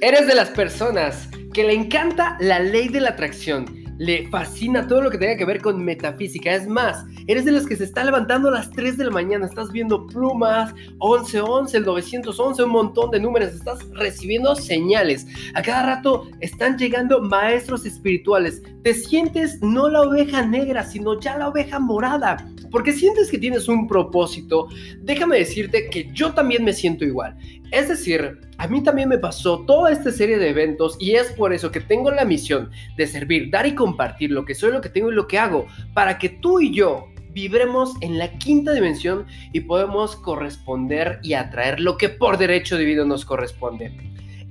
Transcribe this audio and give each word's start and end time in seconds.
Eres 0.00 0.28
de 0.28 0.34
las 0.36 0.50
personas 0.50 1.28
que 1.52 1.64
le 1.64 1.72
encanta 1.72 2.36
la 2.38 2.60
ley 2.60 2.86
de 2.86 3.00
la 3.00 3.10
atracción, 3.10 3.66
le 3.98 4.28
fascina 4.28 4.86
todo 4.86 5.00
lo 5.02 5.10
que 5.10 5.18
tenga 5.18 5.36
que 5.36 5.44
ver 5.44 5.60
con 5.60 5.84
metafísica. 5.84 6.54
Es 6.54 6.68
más, 6.68 7.04
eres 7.26 7.44
de 7.44 7.50
los 7.50 7.66
que 7.66 7.74
se 7.74 7.82
está 7.82 8.04
levantando 8.04 8.48
a 8.48 8.52
las 8.52 8.70
3 8.70 8.96
de 8.96 9.06
la 9.06 9.10
mañana, 9.10 9.46
estás 9.46 9.72
viendo 9.72 10.06
plumas, 10.06 10.72
1111, 11.02 11.78
el 11.78 11.84
911, 11.84 12.62
un 12.62 12.70
montón 12.70 13.10
de 13.10 13.18
números, 13.18 13.52
estás 13.52 13.80
recibiendo 13.90 14.54
señales. 14.54 15.26
A 15.54 15.62
cada 15.62 15.96
rato 15.96 16.28
están 16.38 16.78
llegando 16.78 17.20
maestros 17.20 17.84
espirituales. 17.84 18.62
Te 18.84 18.94
sientes 18.94 19.60
no 19.62 19.88
la 19.88 20.02
oveja 20.02 20.46
negra, 20.46 20.84
sino 20.84 21.18
ya 21.18 21.36
la 21.36 21.48
oveja 21.48 21.80
morada 21.80 22.36
porque 22.70 22.92
sientes 22.92 23.30
que 23.30 23.38
tienes 23.38 23.68
un 23.68 23.86
propósito, 23.86 24.68
déjame 25.00 25.38
decirte 25.38 25.88
que 25.90 26.10
yo 26.12 26.32
también 26.32 26.64
me 26.64 26.72
siento 26.72 27.04
igual. 27.04 27.36
Es 27.70 27.88
decir, 27.88 28.38
a 28.56 28.66
mí 28.66 28.82
también 28.82 29.08
me 29.08 29.18
pasó 29.18 29.60
toda 29.60 29.92
esta 29.92 30.10
serie 30.10 30.38
de 30.38 30.50
eventos 30.50 30.96
y 30.98 31.12
es 31.12 31.32
por 31.32 31.52
eso 31.52 31.70
que 31.70 31.80
tengo 31.80 32.10
la 32.10 32.24
misión 32.24 32.70
de 32.96 33.06
servir, 33.06 33.50
dar 33.50 33.66
y 33.66 33.74
compartir 33.74 34.30
lo 34.30 34.44
que 34.44 34.54
soy, 34.54 34.72
lo 34.72 34.80
que 34.80 34.88
tengo 34.88 35.10
y 35.10 35.14
lo 35.14 35.28
que 35.28 35.38
hago, 35.38 35.66
para 35.94 36.18
que 36.18 36.28
tú 36.28 36.60
y 36.60 36.72
yo 36.74 37.08
vibremos 37.30 37.94
en 38.00 38.18
la 38.18 38.32
quinta 38.38 38.72
dimensión 38.72 39.26
y 39.52 39.60
podemos 39.60 40.16
corresponder 40.16 41.20
y 41.22 41.34
atraer 41.34 41.78
lo 41.78 41.96
que 41.96 42.08
por 42.08 42.38
derecho 42.38 42.76
divino 42.76 43.04
nos 43.04 43.24
corresponde. 43.24 43.92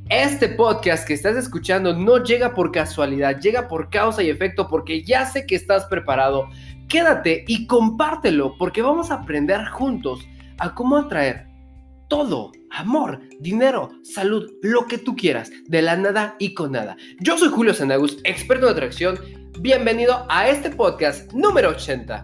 Este 0.10 0.48
podcast 0.48 1.06
que 1.06 1.14
estás 1.14 1.36
escuchando 1.36 1.94
no 1.94 2.24
llega 2.24 2.54
por 2.54 2.72
casualidad, 2.72 3.42
llega 3.42 3.68
por 3.68 3.90
causa 3.90 4.24
y 4.24 4.30
efecto 4.30 4.70
porque 4.70 5.04
ya 5.04 5.26
sé 5.26 5.46
que 5.46 5.56
estás 5.56 5.84
preparado, 5.88 6.48
Quédate 6.88 7.44
y 7.50 7.68
compártelo 7.68 8.56
porque 8.58 8.82
vamos 8.82 9.12
a 9.12 9.16
aprender 9.16 9.66
juntos 9.66 10.26
a 10.58 10.74
cómo 10.74 10.96
atraer 10.96 11.46
todo, 12.08 12.54
amor, 12.70 13.20
dinero, 13.42 13.92
salud, 14.04 14.50
lo 14.62 14.88
que 14.88 14.98
tú 14.98 15.14
quieras, 15.14 15.52
de 15.66 15.82
la 15.82 15.98
nada 15.98 16.38
y 16.40 16.54
con 16.54 16.72
nada. 16.72 16.96
Yo 17.20 17.38
soy 17.38 17.50
Julio 17.50 17.74
Sanagus, 17.74 18.20
experto 18.24 18.68
en 18.68 18.72
atracción. 18.72 19.20
Bienvenido 19.60 20.26
a 20.30 20.48
este 20.48 20.70
podcast 20.70 21.34
número 21.34 21.72
80. 21.72 22.24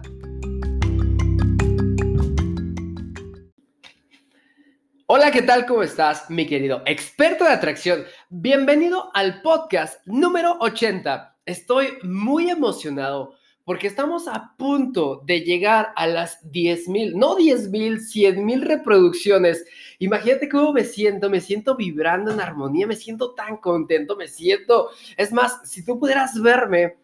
Hola, 5.08 5.30
¿qué 5.30 5.42
tal? 5.42 5.66
¿Cómo 5.66 5.82
estás, 5.82 6.30
mi 6.30 6.46
querido 6.46 6.82
experto 6.86 7.44
de 7.44 7.50
atracción? 7.50 8.04
Bienvenido 8.30 9.10
al 9.12 9.42
podcast 9.42 10.00
número 10.06 10.56
80. 10.60 11.36
Estoy 11.44 11.98
muy 12.02 12.48
emocionado 12.48 13.34
porque 13.64 13.86
estamos 13.86 14.28
a 14.28 14.54
punto 14.56 15.22
de 15.24 15.40
llegar 15.40 15.88
a 15.96 16.06
las 16.06 16.50
10 16.50 16.88
mil, 16.88 17.16
no 17.16 17.34
10 17.34 17.70
mil, 17.70 18.00
100 18.00 18.44
mil 18.44 18.62
reproducciones. 18.62 19.64
Imagínate 19.98 20.48
cómo 20.48 20.72
me 20.72 20.84
siento, 20.84 21.30
me 21.30 21.40
siento 21.40 21.74
vibrando 21.74 22.30
en 22.30 22.40
armonía, 22.40 22.86
me 22.86 22.96
siento 22.96 23.32
tan 23.34 23.56
contento, 23.56 24.16
me 24.16 24.28
siento, 24.28 24.90
es 25.16 25.32
más, 25.32 25.60
si 25.64 25.84
tú 25.84 25.98
pudieras 25.98 26.40
verme, 26.40 26.96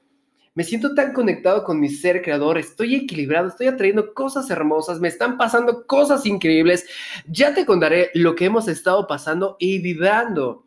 me 0.55 0.65
siento 0.65 0.95
tan 0.95 1.13
conectado 1.13 1.65
con 1.65 1.81
mi 1.81 1.89
ser 1.89 2.23
creador, 2.23 2.59
estoy 2.59 2.97
equilibrado, 2.97 3.49
estoy 3.49 3.69
atrayendo 3.69 4.13
cosas 4.13 4.51
hermosas, 4.51 5.01
me 5.01 5.09
están 5.09 5.39
pasando 5.39 5.87
cosas 5.87 6.27
increíbles. 6.27 6.87
Ya 7.29 7.55
te 7.55 7.65
contaré 7.65 8.11
lo 8.15 8.35
que 8.35 8.47
hemos 8.47 8.69
estado 8.69 9.07
pasando 9.07 9.57
y 9.59 9.79
vibrando. 9.79 10.67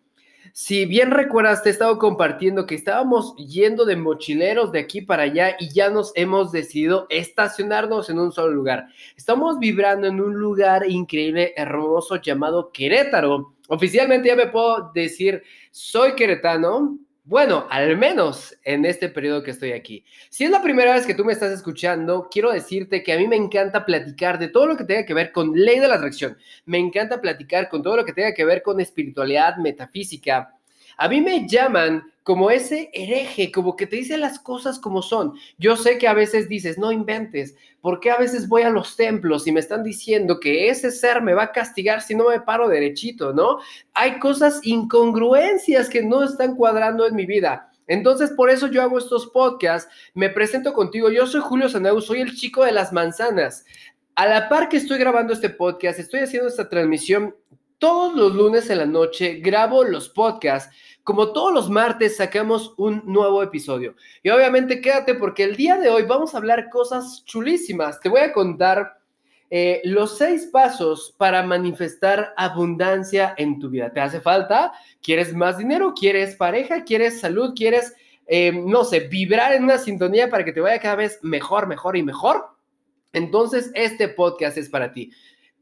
Si 0.55 0.85
bien 0.85 1.09
recuerdas, 1.09 1.63
te 1.63 1.69
he 1.69 1.71
estado 1.71 1.97
compartiendo 1.97 2.67
que 2.67 2.75
estábamos 2.75 3.35
yendo 3.37 3.85
de 3.85 3.95
mochileros 3.95 4.71
de 4.71 4.81
aquí 4.81 5.01
para 5.01 5.23
allá 5.23 5.55
y 5.59 5.73
ya 5.73 5.89
nos 5.89 6.11
hemos 6.13 6.51
decidido 6.51 7.07
estacionarnos 7.09 8.11
en 8.11 8.19
un 8.19 8.31
solo 8.31 8.53
lugar. 8.53 8.85
Estamos 9.17 9.57
vibrando 9.57 10.05
en 10.05 10.21
un 10.21 10.35
lugar 10.35 10.87
increíble, 10.87 11.55
hermoso 11.57 12.17
llamado 12.17 12.71
Querétaro. 12.71 13.55
Oficialmente 13.67 14.27
ya 14.27 14.35
me 14.35 14.45
puedo 14.45 14.91
decir, 14.93 15.41
soy 15.71 16.13
queretano, 16.13 16.99
bueno, 17.25 17.67
al 17.69 17.97
menos 17.97 18.57
en 18.63 18.83
este 18.83 19.07
periodo 19.07 19.43
que 19.43 19.51
estoy 19.51 19.71
aquí. 19.71 20.03
Si 20.29 20.43
es 20.43 20.51
la 20.51 20.61
primera 20.61 20.93
vez 20.93 21.05
que 21.05 21.15
tú 21.15 21.23
me 21.23 21.31
estás 21.31 21.51
escuchando, 21.51 22.27
quiero 22.29 22.51
decirte 22.51 23.01
que 23.01 23.13
a 23.13 23.17
mí 23.17 23.29
me 23.29 23.37
encanta 23.37 23.85
platicar 23.85 24.39
de 24.39 24.49
todo 24.49 24.67
lo 24.67 24.75
que 24.75 24.83
tenga 24.83 25.05
que 25.05 25.13
ver 25.13 25.31
con 25.31 25.53
ley 25.53 25.79
de 25.79 25.87
la 25.87 25.95
atracción. 25.95 26.37
Me 26.65 26.79
encanta 26.79 27.21
platicar 27.21 27.69
con 27.69 27.81
todo 27.81 27.95
lo 27.95 28.03
que 28.03 28.11
tenga 28.11 28.33
que 28.33 28.43
ver 28.43 28.61
con 28.61 28.81
espiritualidad, 28.81 29.55
metafísica. 29.55 30.53
A 30.97 31.07
mí 31.07 31.21
me 31.21 31.47
llaman 31.47 32.03
como 32.23 32.49
ese 32.49 32.89
hereje, 32.93 33.51
como 33.51 33.75
que 33.75 33.85
te 33.85 33.97
dice 33.97 34.17
las 34.17 34.39
cosas 34.39 34.79
como 34.79 35.01
son. 35.01 35.33
Yo 35.57 35.75
sé 35.75 35.97
que 35.97 36.07
a 36.07 36.13
veces 36.13 36.47
dices, 36.47 36.77
no 36.77 36.91
inventes, 36.91 37.55
porque 37.81 38.11
a 38.11 38.17
veces 38.17 38.47
voy 38.47 38.61
a 38.61 38.69
los 38.69 38.95
templos 38.95 39.45
y 39.45 39.51
me 39.51 39.59
están 39.59 39.83
diciendo 39.83 40.39
que 40.39 40.69
ese 40.69 40.89
ser 40.91 41.21
me 41.21 41.33
va 41.33 41.43
a 41.43 41.51
castigar 41.51 42.01
si 42.01 42.15
no 42.15 42.29
me 42.29 42.39
paro 42.39 42.69
derechito, 42.69 43.33
¿no? 43.33 43.57
Hay 43.93 44.19
cosas, 44.19 44.61
incongruencias 44.63 45.89
que 45.89 46.01
no 46.01 46.23
están 46.23 46.55
cuadrando 46.55 47.05
en 47.05 47.15
mi 47.15 47.25
vida. 47.25 47.69
Entonces, 47.87 48.31
por 48.31 48.49
eso 48.49 48.67
yo 48.67 48.81
hago 48.81 48.97
estos 48.97 49.27
podcasts, 49.27 49.91
me 50.13 50.29
presento 50.29 50.73
contigo, 50.73 51.09
yo 51.09 51.27
soy 51.27 51.41
Julio 51.41 51.67
Sanau, 51.67 51.99
soy 51.99 52.21
el 52.21 52.35
chico 52.35 52.63
de 52.63 52.71
las 52.71 52.93
manzanas. 52.93 53.65
A 54.15 54.27
la 54.27 54.47
par 54.47 54.69
que 54.69 54.77
estoy 54.77 54.97
grabando 54.97 55.33
este 55.33 55.49
podcast, 55.49 55.99
estoy 55.99 56.21
haciendo 56.21 56.47
esta 56.47 56.69
transmisión 56.69 57.35
todos 57.83 58.15
los 58.15 58.33
lunes 58.33 58.69
en 58.69 58.77
la 58.77 58.85
noche, 58.85 59.41
grabo 59.41 59.83
los 59.83 60.07
podcasts 60.07 60.73
como 61.03 61.33
todos 61.33 61.53
los 61.53 61.69
martes 61.69 62.15
sacamos 62.15 62.73
un 62.77 63.03
nuevo 63.05 63.43
episodio. 63.43 63.95
Y 64.23 64.29
obviamente 64.29 64.79
quédate 64.79 65.15
porque 65.15 65.43
el 65.43 65.57
día 65.57 65.75
de 65.75 65.89
hoy 65.89 66.03
vamos 66.03 66.33
a 66.33 66.37
hablar 66.37 66.69
cosas 66.69 67.25
chulísimas. 67.25 67.99
Te 67.99 68.07
voy 68.07 68.21
a 68.21 68.31
contar 68.31 68.99
eh, 69.49 69.81
los 69.83 70.17
seis 70.17 70.47
pasos 70.49 71.13
para 71.17 71.43
manifestar 71.43 72.33
abundancia 72.37 73.35
en 73.35 73.59
tu 73.59 73.69
vida. 73.69 73.91
¿Te 73.91 73.99
hace 73.99 74.21
falta? 74.21 74.71
¿Quieres 75.01 75.33
más 75.35 75.57
dinero? 75.57 75.93
¿Quieres 75.93 76.37
pareja? 76.37 76.85
¿Quieres 76.85 77.19
salud? 77.19 77.51
¿Quieres, 77.53 77.93
eh, 78.27 78.53
no 78.53 78.85
sé, 78.85 79.01
vibrar 79.01 79.51
en 79.51 79.65
una 79.65 79.77
sintonía 79.77 80.29
para 80.29 80.45
que 80.45 80.53
te 80.53 80.61
vaya 80.61 80.79
cada 80.79 80.95
vez 80.95 81.19
mejor, 81.21 81.67
mejor 81.67 81.97
y 81.97 82.03
mejor? 82.03 82.45
Entonces, 83.11 83.71
este 83.75 84.07
podcast 84.07 84.57
es 84.57 84.69
para 84.69 84.93
ti. 84.93 85.11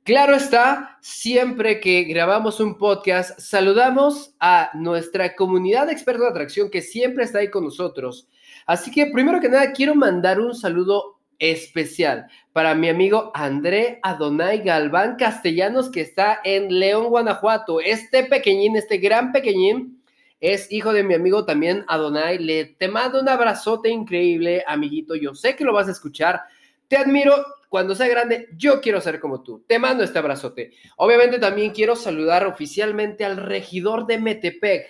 Claro 0.04 0.36
está, 0.36 0.98
siempre 1.02 1.80
que 1.80 2.06
grabamos 2.06 2.60
un 2.60 2.80
podcast, 2.80 3.40
saludamos 3.40 4.34
a 4.40 4.72
nuestra 4.74 5.36
comunidad 5.36 5.86
de 5.86 5.94
expertos 5.94 6.24
de 6.24 6.30
atracción 6.30 6.72
que 6.72 6.82
siempre 6.82 7.24
está 7.24 7.38
ahí 7.38 7.52
con 7.52 7.66
nosotros. 7.66 8.28
Así 8.66 8.90
que 8.90 9.06
primero 9.14 9.40
que 9.40 9.48
nada, 9.48 9.72
quiero 9.74 9.94
mandar 9.94 10.40
un 10.40 10.56
saludo 10.56 11.20
especial 11.38 12.26
para 12.52 12.74
mi 12.74 12.90
amigo 12.90 13.32
André 13.36 14.00
Adonai 14.02 14.64
Galván 14.64 15.18
Castellanos, 15.18 15.92
que 15.92 16.02
está 16.02 16.40
en 16.44 16.80
León, 16.80 17.10
Guanajuato. 17.10 17.80
Este 17.80 18.24
pequeñín, 18.24 18.76
este 18.78 18.98
gran 18.98 19.32
pequeñín, 19.32 20.02
es 20.40 20.72
hijo 20.72 20.94
de 20.94 21.04
mi 21.04 21.14
amigo 21.14 21.46
también 21.46 21.86
Adonai. 21.88 22.40
Le 22.40 22.66
te 22.66 22.88
mando 22.88 23.22
un 23.22 23.30
abrazote 23.30 23.90
increíble, 23.90 24.64
amiguito. 24.66 25.16
Yo 25.16 25.36
sé 25.36 25.56
que 25.56 25.64
lo 25.64 25.74
vas 25.74 25.88
a 25.88 25.92
escuchar. 25.92 26.42
Te 26.88 26.98
admiro 26.98 27.36
cuando 27.72 27.96
sea 27.96 28.09
grande, 28.09 28.50
yo 28.58 28.82
quiero 28.82 29.00
ser 29.00 29.22
como 29.22 29.44
tú. 29.44 29.64
Te 29.66 29.80
mando 29.80 30.04
este 30.04 30.20
abrazote. 30.20 30.74
Obviamente 30.98 31.40
también 31.40 31.72
quiero 31.72 31.96
saludar 31.96 32.46
oficialmente 32.46 33.24
al 33.24 33.38
regidor 33.38 34.06
de 34.08 34.18
Metepec, 34.18 34.90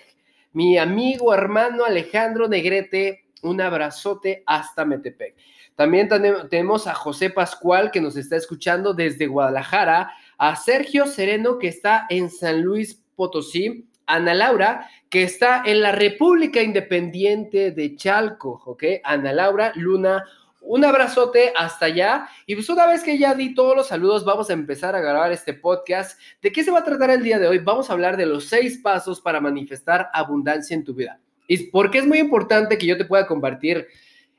mi 0.52 0.78
amigo 0.78 1.32
hermano 1.32 1.84
Alejandro 1.84 2.48
Negrete. 2.48 3.26
Un 3.42 3.60
abrazote 3.60 4.42
hasta 4.46 4.84
Metepec. 4.84 5.36
También 5.76 6.08
tenemos 6.50 6.88
a 6.88 6.94
José 6.94 7.30
Pascual 7.30 7.92
que 7.92 8.00
nos 8.00 8.16
está 8.16 8.34
escuchando 8.34 8.94
desde 8.94 9.28
Guadalajara, 9.28 10.10
a 10.36 10.56
Sergio 10.56 11.06
Sereno 11.06 11.60
que 11.60 11.68
está 11.68 12.06
en 12.10 12.30
San 12.30 12.62
Luis 12.62 13.00
Potosí, 13.14 13.86
Ana 14.06 14.34
Laura, 14.34 14.88
que 15.08 15.22
está 15.22 15.62
en 15.64 15.82
la 15.82 15.92
República 15.92 16.60
Independiente 16.60 17.70
de 17.70 17.94
Chalco, 17.94 18.60
¿ok? 18.66 18.82
Ana 19.04 19.32
Laura 19.32 19.70
Luna 19.76 20.24
un 20.62 20.84
abrazote 20.84 21.52
hasta 21.56 21.86
allá. 21.86 22.28
Y 22.46 22.54
pues 22.54 22.68
una 22.68 22.86
vez 22.86 23.02
que 23.02 23.18
ya 23.18 23.34
di 23.34 23.54
todos 23.54 23.76
los 23.76 23.88
saludos, 23.88 24.24
vamos 24.24 24.48
a 24.48 24.52
empezar 24.52 24.94
a 24.94 25.00
grabar 25.00 25.32
este 25.32 25.54
podcast. 25.54 26.18
¿De 26.40 26.52
qué 26.52 26.64
se 26.64 26.70
va 26.70 26.78
a 26.80 26.84
tratar 26.84 27.10
el 27.10 27.22
día 27.22 27.38
de 27.38 27.48
hoy? 27.48 27.58
Vamos 27.58 27.90
a 27.90 27.92
hablar 27.92 28.16
de 28.16 28.26
los 28.26 28.46
seis 28.46 28.78
pasos 28.78 29.20
para 29.20 29.40
manifestar 29.40 30.08
abundancia 30.12 30.74
en 30.74 30.84
tu 30.84 30.94
vida. 30.94 31.20
¿Y 31.48 31.70
por 31.70 31.90
qué 31.90 31.98
es 31.98 32.06
muy 32.06 32.18
importante 32.18 32.78
que 32.78 32.86
yo 32.86 32.96
te 32.96 33.04
pueda 33.04 33.26
compartir 33.26 33.86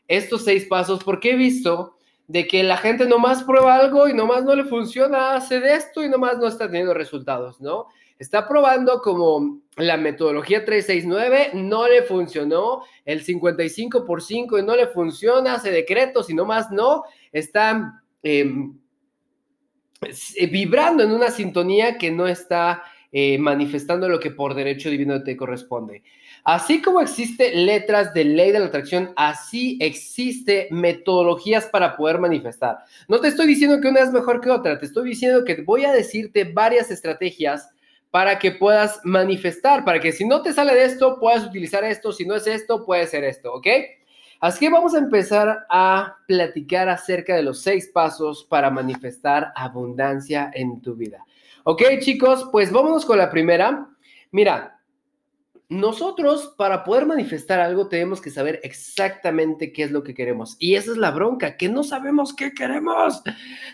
estos 0.08 0.44
seis 0.44 0.66
pasos? 0.66 1.04
Porque 1.04 1.32
he 1.32 1.36
visto 1.36 1.98
de 2.28 2.48
que 2.48 2.64
la 2.64 2.78
gente 2.78 3.06
nomás 3.06 3.44
prueba 3.44 3.76
algo 3.76 4.08
y 4.08 4.14
nomás 4.14 4.44
no 4.44 4.56
le 4.56 4.64
funciona, 4.64 5.36
hace 5.36 5.60
de 5.60 5.76
esto 5.76 6.04
y 6.04 6.10
nomás 6.10 6.38
no 6.38 6.48
está 6.48 6.68
teniendo 6.68 6.94
resultados, 6.94 7.60
¿no? 7.60 7.88
Está 8.20 8.48
probando 8.48 9.02
como 9.02 9.62
la 9.78 9.98
metodología 9.98 10.64
369, 10.64 11.52
no 11.56 11.88
le 11.88 12.04
funcionó, 12.04 12.84
el 13.06 13.24
55 13.24 14.06
por 14.06 14.22
5 14.22 14.60
y 14.60 14.64
no 14.64 14.76
le 14.76 14.88
funciona, 14.88 15.56
hace 15.56 15.72
decretos 15.72 16.30
y 16.30 16.34
nomás 16.34 16.72
no, 16.72 17.04
está 17.32 18.04
em, 18.22 18.78
eh, 20.36 20.48
vibrando 20.48 21.04
en 21.04 21.12
una 21.12 21.32
sintonía 21.32 21.98
que 21.98 22.12
no 22.12 22.28
está 22.28 22.84
eh, 23.12 23.38
manifestando 23.38 24.10
lo 24.10 24.20
que 24.20 24.32
por 24.32 24.56
derecho 24.56 24.90
divino 24.90 25.24
te 25.24 25.38
corresponde. 25.38 26.04
Así 26.44 26.82
como 26.82 27.00
existe 27.00 27.56
letras 27.56 28.14
de 28.14 28.26
ley 28.26 28.52
de 28.52 28.60
la 28.60 28.66
atracción, 28.66 29.14
así 29.16 29.78
existe 29.80 30.68
metodologías 30.72 31.68
para 31.68 31.96
poder 31.96 32.20
manifestar. 32.20 32.78
No 33.08 33.20
te 33.20 33.28
estoy 33.28 33.48
diciendo 33.48 33.80
que 33.80 33.88
una 33.88 34.02
es 34.02 34.12
mejor 34.12 34.42
que 34.42 34.50
otra, 34.50 34.78
te 34.80 34.88
estoy 34.88 35.10
diciendo 35.10 35.46
que 35.46 35.62
voy 35.62 35.86
a 35.86 35.94
decirte 35.94 36.44
varias 36.44 36.92
estrategias 36.92 37.73
para 38.14 38.38
que 38.38 38.52
puedas 38.52 39.02
manifestar, 39.04 39.84
para 39.84 40.00
que 40.00 40.12
si 40.12 40.24
no 40.24 40.44
te 40.44 40.54
sale 40.54 40.76
de 40.76 40.86
esto, 40.86 41.20
puedas 41.20 41.44
utilizar 41.48 41.84
esto, 41.84 42.14
si 42.14 42.28
no 42.28 42.36
es 42.36 42.46
esto, 42.46 42.86
puede 42.86 43.08
ser 43.08 43.24
esto, 43.24 43.52
¿ok? 43.52 43.66
Así 44.40 44.60
que 44.60 44.70
vamos 44.70 44.94
a 44.94 45.00
empezar 45.00 45.66
a 45.68 46.18
platicar 46.28 46.90
acerca 46.90 47.36
de 47.36 47.42
los 47.42 47.64
seis 47.64 47.90
pasos 47.92 48.46
para 48.48 48.70
manifestar 48.70 49.52
abundancia 49.56 50.52
en 50.54 50.80
tu 50.80 50.94
vida. 50.94 51.26
Ok, 51.64 51.82
chicos, 52.02 52.48
pues 52.52 52.72
vámonos 52.72 53.04
con 53.04 53.18
la 53.18 53.32
primera. 53.32 53.88
Mira, 54.30 54.73
nosotros 55.70 56.54
para 56.58 56.84
poder 56.84 57.06
manifestar 57.06 57.60
algo 57.60 57.88
tenemos 57.88 58.22
que 58.22 58.30
saber 58.30 58.60
exactamente 58.64 59.72
qué 59.72 59.84
es 59.84 59.92
lo 59.92 60.04
que 60.04 60.14
queremos. 60.14 60.56
Y 60.60 60.76
esa 60.76 60.92
es 60.92 60.98
la 60.98 61.12
bronca, 61.12 61.58
que 61.58 61.70
no 61.70 61.84
sabemos 61.84 62.34
qué 62.34 62.54
queremos. 62.54 63.24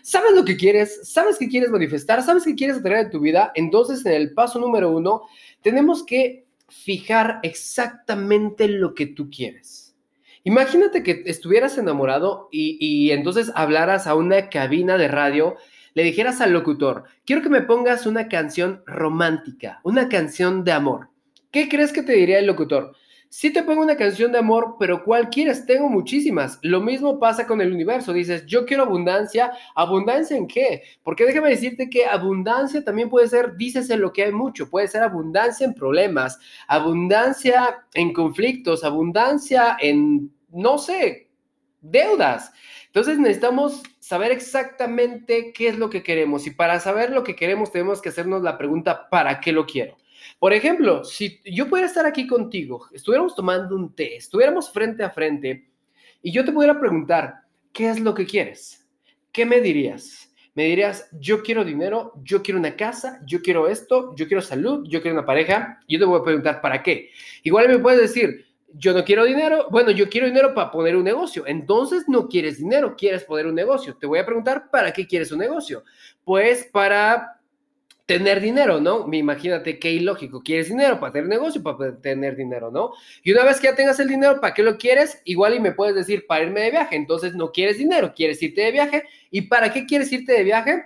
¿Sabes 0.01 0.33
lo 0.33 0.45
que 0.45 0.55
quieres? 0.55 1.11
¿Sabes 1.11 1.37
qué 1.37 1.49
quieres 1.49 1.69
manifestar? 1.69 2.23
¿Sabes 2.23 2.45
qué 2.45 2.55
quieres 2.55 2.77
atraer 2.77 3.05
en 3.05 3.11
tu 3.11 3.19
vida? 3.19 3.51
Entonces, 3.55 4.05
en 4.05 4.13
el 4.13 4.33
paso 4.33 4.59
número 4.59 4.91
uno, 4.91 5.23
tenemos 5.61 6.03
que 6.03 6.45
fijar 6.67 7.39
exactamente 7.43 8.67
lo 8.67 8.93
que 8.93 9.07
tú 9.07 9.29
quieres. 9.29 9.95
Imagínate 10.43 11.03
que 11.03 11.23
estuvieras 11.25 11.77
enamorado 11.77 12.47
y, 12.51 12.77
y 12.79 13.11
entonces 13.11 13.51
hablaras 13.55 14.07
a 14.07 14.15
una 14.15 14.49
cabina 14.49 14.97
de 14.97 15.07
radio 15.07 15.57
le 15.93 16.03
dijeras 16.03 16.39
al 16.39 16.53
locutor, 16.53 17.03
quiero 17.25 17.41
que 17.41 17.49
me 17.49 17.61
pongas 17.61 18.05
una 18.05 18.27
canción 18.27 18.83
romántica, 18.85 19.81
una 19.83 20.07
canción 20.07 20.63
de 20.63 20.71
amor. 20.71 21.08
¿Qué 21.51 21.67
crees 21.67 21.91
que 21.91 22.03
te 22.03 22.13
diría 22.13 22.39
el 22.39 22.45
locutor? 22.45 22.95
Sí 23.31 23.51
te 23.51 23.61
pongo 23.61 23.81
una 23.81 23.95
canción 23.95 24.31
de 24.31 24.39
amor, 24.39 24.75
pero 24.79 25.03
¿cuál 25.03 25.29
quieres? 25.29 25.65
Tengo 25.65 25.87
muchísimas. 25.87 26.59
Lo 26.63 26.81
mismo 26.81 27.19
pasa 27.19 27.45
con 27.45 27.61
el 27.61 27.71
universo. 27.71 28.11
Dices, 28.13 28.45
yo 28.47 28.65
quiero 28.65 28.83
abundancia. 28.83 29.51
¿Abundancia 29.75 30.35
en 30.35 30.47
qué? 30.47 30.83
Porque 31.03 31.25
déjame 31.25 31.49
decirte 31.49 31.89
que 31.89 32.05
abundancia 32.05 32.83
también 32.83 33.09
puede 33.09 33.27
ser, 33.27 33.55
dices 33.55 33.89
en 33.91 34.01
lo 34.01 34.13
que 34.13 34.23
hay 34.23 34.31
mucho. 34.31 34.69
Puede 34.69 34.87
ser 34.87 35.03
abundancia 35.03 35.65
en 35.65 35.75
problemas, 35.75 36.39
abundancia 36.67 37.85
en 37.93 38.13
conflictos, 38.13 38.83
abundancia 38.83 39.77
en, 39.79 40.31
no 40.51 40.79
sé, 40.79 41.29
deudas. 41.81 42.51
Entonces 42.87 43.19
necesitamos 43.19 43.83
saber 43.99 44.31
exactamente 44.31 45.53
qué 45.53 45.67
es 45.67 45.77
lo 45.77 45.89
que 45.89 46.01
queremos. 46.01 46.47
Y 46.47 46.51
para 46.51 46.79
saber 46.79 47.11
lo 47.11 47.23
que 47.23 47.35
queremos 47.35 47.71
tenemos 47.71 48.01
que 48.01 48.09
hacernos 48.09 48.41
la 48.41 48.57
pregunta, 48.57 49.07
¿para 49.09 49.39
qué 49.39 49.51
lo 49.51 49.67
quiero? 49.67 49.97
Por 50.39 50.53
ejemplo, 50.53 51.03
si 51.03 51.39
yo 51.45 51.67
pudiera 51.67 51.87
estar 51.87 52.05
aquí 52.05 52.27
contigo, 52.27 52.87
estuviéramos 52.91 53.35
tomando 53.35 53.75
un 53.75 53.93
té, 53.93 54.15
estuviéramos 54.17 54.71
frente 54.71 55.03
a 55.03 55.09
frente 55.09 55.69
y 56.21 56.31
yo 56.31 56.43
te 56.43 56.51
pudiera 56.51 56.79
preguntar, 56.79 57.41
¿qué 57.71 57.89
es 57.89 57.99
lo 57.99 58.13
que 58.13 58.25
quieres? 58.25 58.87
¿Qué 59.31 59.45
me 59.45 59.61
dirías? 59.61 60.33
Me 60.55 60.65
dirías, 60.65 61.07
yo 61.13 61.41
quiero 61.41 61.63
dinero, 61.63 62.13
yo 62.23 62.41
quiero 62.41 62.59
una 62.59 62.75
casa, 62.75 63.21
yo 63.25 63.41
quiero 63.41 63.69
esto, 63.69 64.13
yo 64.15 64.27
quiero 64.27 64.41
salud, 64.41 64.85
yo 64.89 65.01
quiero 65.01 65.17
una 65.17 65.25
pareja. 65.25 65.79
Yo 65.87 65.99
te 65.99 66.05
voy 66.05 66.19
a 66.19 66.23
preguntar, 66.23 66.59
¿para 66.59 66.83
qué? 66.83 67.11
Igual 67.43 67.69
me 67.69 67.79
puedes 67.79 68.01
decir, 68.01 68.45
yo 68.73 68.93
no 68.93 69.03
quiero 69.03 69.23
dinero, 69.25 69.67
bueno, 69.71 69.91
yo 69.91 70.09
quiero 70.09 70.27
dinero 70.27 70.53
para 70.53 70.71
poner 70.71 70.95
un 70.95 71.03
negocio. 71.03 71.45
Entonces 71.47 72.05
no 72.07 72.27
quieres 72.27 72.57
dinero, 72.57 72.95
quieres 72.97 73.23
poner 73.23 73.47
un 73.47 73.55
negocio. 73.55 73.95
Te 73.95 74.07
voy 74.07 74.19
a 74.19 74.25
preguntar, 74.25 74.69
¿para 74.69 74.91
qué 74.91 75.07
quieres 75.07 75.31
un 75.31 75.39
negocio? 75.39 75.83
Pues 76.23 76.67
para 76.71 77.38
tener 78.09 78.41
dinero, 78.41 78.81
¿no? 78.81 79.07
Imagínate 79.13 79.77
qué 79.77 79.91
ilógico. 79.91 80.41
¿Quieres 80.41 80.67
dinero 80.67 80.99
para 80.99 81.13
tener 81.13 81.29
negocio? 81.29 81.61
Para 81.61 81.95
tener 82.01 82.35
dinero, 82.35 82.71
¿no? 82.71 82.93
Y 83.21 83.31
una 83.31 83.43
vez 83.43 83.59
que 83.59 83.67
ya 83.67 83.75
tengas 83.75 83.99
el 83.99 84.07
dinero, 84.07 84.41
¿para 84.41 84.55
qué 84.55 84.63
lo 84.63 84.79
quieres? 84.79 85.21
Igual 85.25 85.53
y 85.53 85.59
me 85.59 85.73
puedes 85.73 85.93
decir, 85.93 86.25
para 86.25 86.43
irme 86.43 86.61
de 86.61 86.71
viaje. 86.71 86.95
Entonces 86.95 87.35
no 87.35 87.51
quieres 87.51 87.77
dinero, 87.77 88.11
quieres 88.15 88.41
irte 88.41 88.61
de 88.61 88.71
viaje. 88.71 89.03
¿Y 89.29 89.41
para 89.43 89.71
qué 89.71 89.85
quieres 89.85 90.11
irte 90.11 90.33
de 90.33 90.43
viaje? 90.43 90.85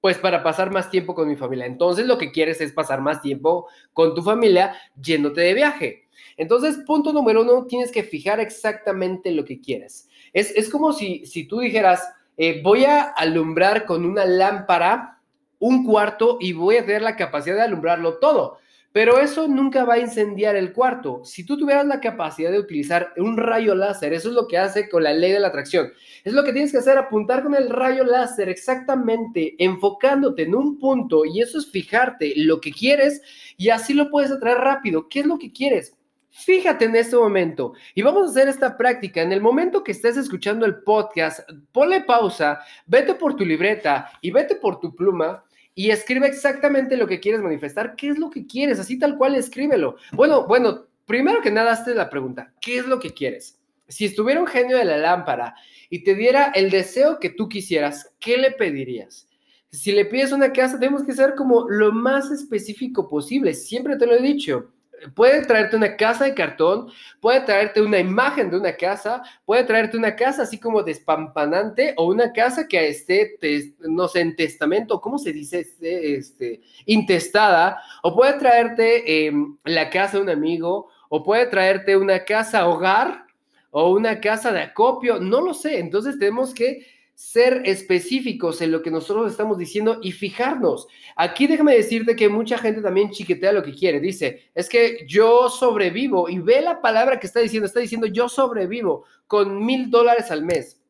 Pues 0.00 0.16
para 0.16 0.42
pasar 0.42 0.70
más 0.70 0.90
tiempo 0.90 1.14
con 1.14 1.28
mi 1.28 1.36
familia. 1.36 1.66
Entonces 1.66 2.06
lo 2.06 2.16
que 2.16 2.32
quieres 2.32 2.62
es 2.62 2.72
pasar 2.72 3.02
más 3.02 3.20
tiempo 3.20 3.68
con 3.92 4.14
tu 4.14 4.22
familia 4.22 4.74
yéndote 4.98 5.42
de 5.42 5.52
viaje. 5.52 6.08
Entonces, 6.38 6.78
punto 6.86 7.12
número 7.12 7.42
uno, 7.42 7.66
tienes 7.66 7.92
que 7.92 8.04
fijar 8.04 8.40
exactamente 8.40 9.32
lo 9.32 9.44
que 9.44 9.60
quieres. 9.60 10.08
Es, 10.32 10.70
como 10.70 10.94
si, 10.94 11.26
si 11.26 11.44
tú 11.44 11.60
dijeras, 11.60 12.08
eh, 12.38 12.62
voy 12.62 12.86
a 12.86 13.02
alumbrar 13.02 13.84
con 13.84 14.06
una 14.06 14.24
lámpara 14.24 15.17
un 15.58 15.84
cuarto 15.84 16.38
y 16.40 16.52
voy 16.52 16.76
a 16.76 16.86
tener 16.86 17.02
la 17.02 17.16
capacidad 17.16 17.56
de 17.56 17.62
alumbrarlo 17.62 18.18
todo. 18.18 18.58
Pero 18.90 19.20
eso 19.20 19.46
nunca 19.48 19.84
va 19.84 19.94
a 19.94 19.98
incendiar 19.98 20.56
el 20.56 20.72
cuarto. 20.72 21.20
Si 21.22 21.44
tú 21.44 21.58
tuvieras 21.58 21.86
la 21.86 22.00
capacidad 22.00 22.50
de 22.50 22.58
utilizar 22.58 23.12
un 23.18 23.36
rayo 23.36 23.74
láser, 23.74 24.14
eso 24.14 24.28
es 24.30 24.34
lo 24.34 24.48
que 24.48 24.56
hace 24.56 24.88
con 24.88 25.04
la 25.04 25.12
ley 25.12 25.30
de 25.30 25.40
la 25.40 25.48
atracción. 25.48 25.92
Es 26.24 26.32
lo 26.32 26.42
que 26.42 26.52
tienes 26.52 26.72
que 26.72 26.78
hacer, 26.78 26.96
apuntar 26.96 27.42
con 27.42 27.54
el 27.54 27.68
rayo 27.68 28.02
láser 28.02 28.48
exactamente, 28.48 29.54
enfocándote 29.58 30.42
en 30.42 30.54
un 30.54 30.78
punto 30.78 31.24
y 31.26 31.42
eso 31.42 31.58
es 31.58 31.70
fijarte 31.70 32.32
lo 32.36 32.60
que 32.60 32.72
quieres 32.72 33.20
y 33.58 33.68
así 33.68 33.92
lo 33.92 34.10
puedes 34.10 34.32
atraer 34.32 34.58
rápido. 34.58 35.08
¿Qué 35.08 35.20
es 35.20 35.26
lo 35.26 35.38
que 35.38 35.52
quieres? 35.52 35.94
Fíjate 36.30 36.86
en 36.86 36.96
este 36.96 37.16
momento 37.16 37.74
y 37.94 38.02
vamos 38.02 38.26
a 38.26 38.30
hacer 38.30 38.48
esta 38.48 38.76
práctica. 38.76 39.20
En 39.20 39.32
el 39.32 39.40
momento 39.40 39.84
que 39.84 39.92
estés 39.92 40.16
escuchando 40.16 40.64
el 40.64 40.82
podcast, 40.82 41.40
ponle 41.72 42.02
pausa, 42.02 42.60
vete 42.86 43.14
por 43.14 43.36
tu 43.36 43.44
libreta 43.44 44.10
y 44.22 44.30
vete 44.30 44.54
por 44.54 44.80
tu 44.80 44.94
pluma 44.94 45.44
y 45.78 45.92
escribe 45.92 46.26
exactamente 46.26 46.96
lo 46.96 47.06
que 47.06 47.20
quieres 47.20 47.40
manifestar. 47.40 47.94
¿Qué 47.94 48.08
es 48.08 48.18
lo 48.18 48.30
que 48.30 48.48
quieres? 48.48 48.80
Así 48.80 48.98
tal 48.98 49.16
cual 49.16 49.36
escríbelo. 49.36 49.94
Bueno, 50.10 50.44
bueno, 50.44 50.88
primero 51.06 51.40
que 51.40 51.52
nada, 51.52 51.70
hazte 51.70 51.94
la 51.94 52.10
pregunta, 52.10 52.52
¿qué 52.60 52.78
es 52.78 52.86
lo 52.88 52.98
que 52.98 53.10
quieres? 53.10 53.60
Si 53.86 54.04
estuviera 54.04 54.40
un 54.40 54.48
genio 54.48 54.76
de 54.76 54.84
la 54.84 54.96
lámpara 54.96 55.54
y 55.88 56.02
te 56.02 56.16
diera 56.16 56.46
el 56.46 56.70
deseo 56.70 57.20
que 57.20 57.30
tú 57.30 57.48
quisieras, 57.48 58.12
¿qué 58.18 58.38
le 58.38 58.50
pedirías? 58.50 59.28
Si 59.70 59.92
le 59.92 60.04
pides 60.04 60.32
una 60.32 60.52
casa, 60.52 60.80
tenemos 60.80 61.04
que 61.04 61.12
ser 61.12 61.36
como 61.36 61.70
lo 61.70 61.92
más 61.92 62.32
específico 62.32 63.08
posible. 63.08 63.54
Siempre 63.54 63.94
te 63.96 64.06
lo 64.06 64.14
he 64.14 64.20
dicho 64.20 64.72
puede 65.14 65.44
traerte 65.44 65.76
una 65.76 65.96
casa 65.96 66.24
de 66.24 66.34
cartón, 66.34 66.90
puede 67.20 67.40
traerte 67.40 67.80
una 67.80 67.98
imagen 67.98 68.50
de 68.50 68.58
una 68.58 68.72
casa, 68.72 69.22
puede 69.44 69.64
traerte 69.64 69.96
una 69.96 70.16
casa 70.16 70.42
así 70.42 70.58
como 70.58 70.82
despampanante 70.82 71.94
o 71.96 72.06
una 72.06 72.32
casa 72.32 72.66
que 72.66 72.88
esté, 72.88 73.38
no 73.80 74.08
sé, 74.08 74.20
en 74.20 74.36
testamento, 74.36 75.00
¿cómo 75.00 75.18
se 75.18 75.32
dice? 75.32 75.60
Este, 75.60 76.16
este 76.16 76.60
intestada, 76.86 77.80
o 78.02 78.14
puede 78.14 78.34
traerte 78.34 79.26
em, 79.26 79.56
la 79.64 79.90
casa 79.90 80.16
de 80.16 80.22
un 80.22 80.30
amigo, 80.30 80.88
o 81.08 81.22
puede 81.22 81.46
traerte 81.46 81.96
una 81.96 82.24
casa 82.24 82.68
hogar 82.68 83.24
o 83.70 83.92
una 83.92 84.20
casa 84.20 84.52
de 84.52 84.60
acopio, 84.60 85.18
no 85.20 85.40
lo 85.40 85.54
sé. 85.54 85.78
Entonces 85.78 86.18
tenemos 86.18 86.54
que 86.54 86.86
ser 87.18 87.62
específicos 87.64 88.60
en 88.60 88.70
lo 88.70 88.80
que 88.80 88.92
nosotros 88.92 89.28
estamos 89.28 89.58
diciendo 89.58 89.98
y 90.00 90.12
fijarnos. 90.12 90.86
Aquí 91.16 91.48
déjame 91.48 91.74
decirte 91.74 92.14
que 92.14 92.28
mucha 92.28 92.56
gente 92.58 92.80
también 92.80 93.10
chiquetea 93.10 93.50
lo 93.50 93.64
que 93.64 93.74
quiere. 93.74 93.98
Dice, 93.98 94.44
es 94.54 94.68
que 94.68 95.04
yo 95.04 95.50
sobrevivo 95.50 96.28
y 96.28 96.38
ve 96.38 96.60
la 96.60 96.80
palabra 96.80 97.18
que 97.18 97.26
está 97.26 97.40
diciendo. 97.40 97.66
Está 97.66 97.80
diciendo 97.80 98.06
yo 98.06 98.28
sobrevivo 98.28 99.04
con 99.26 99.66
mil 99.66 99.90
dólares 99.90 100.30
al 100.30 100.44
mes. 100.44 100.80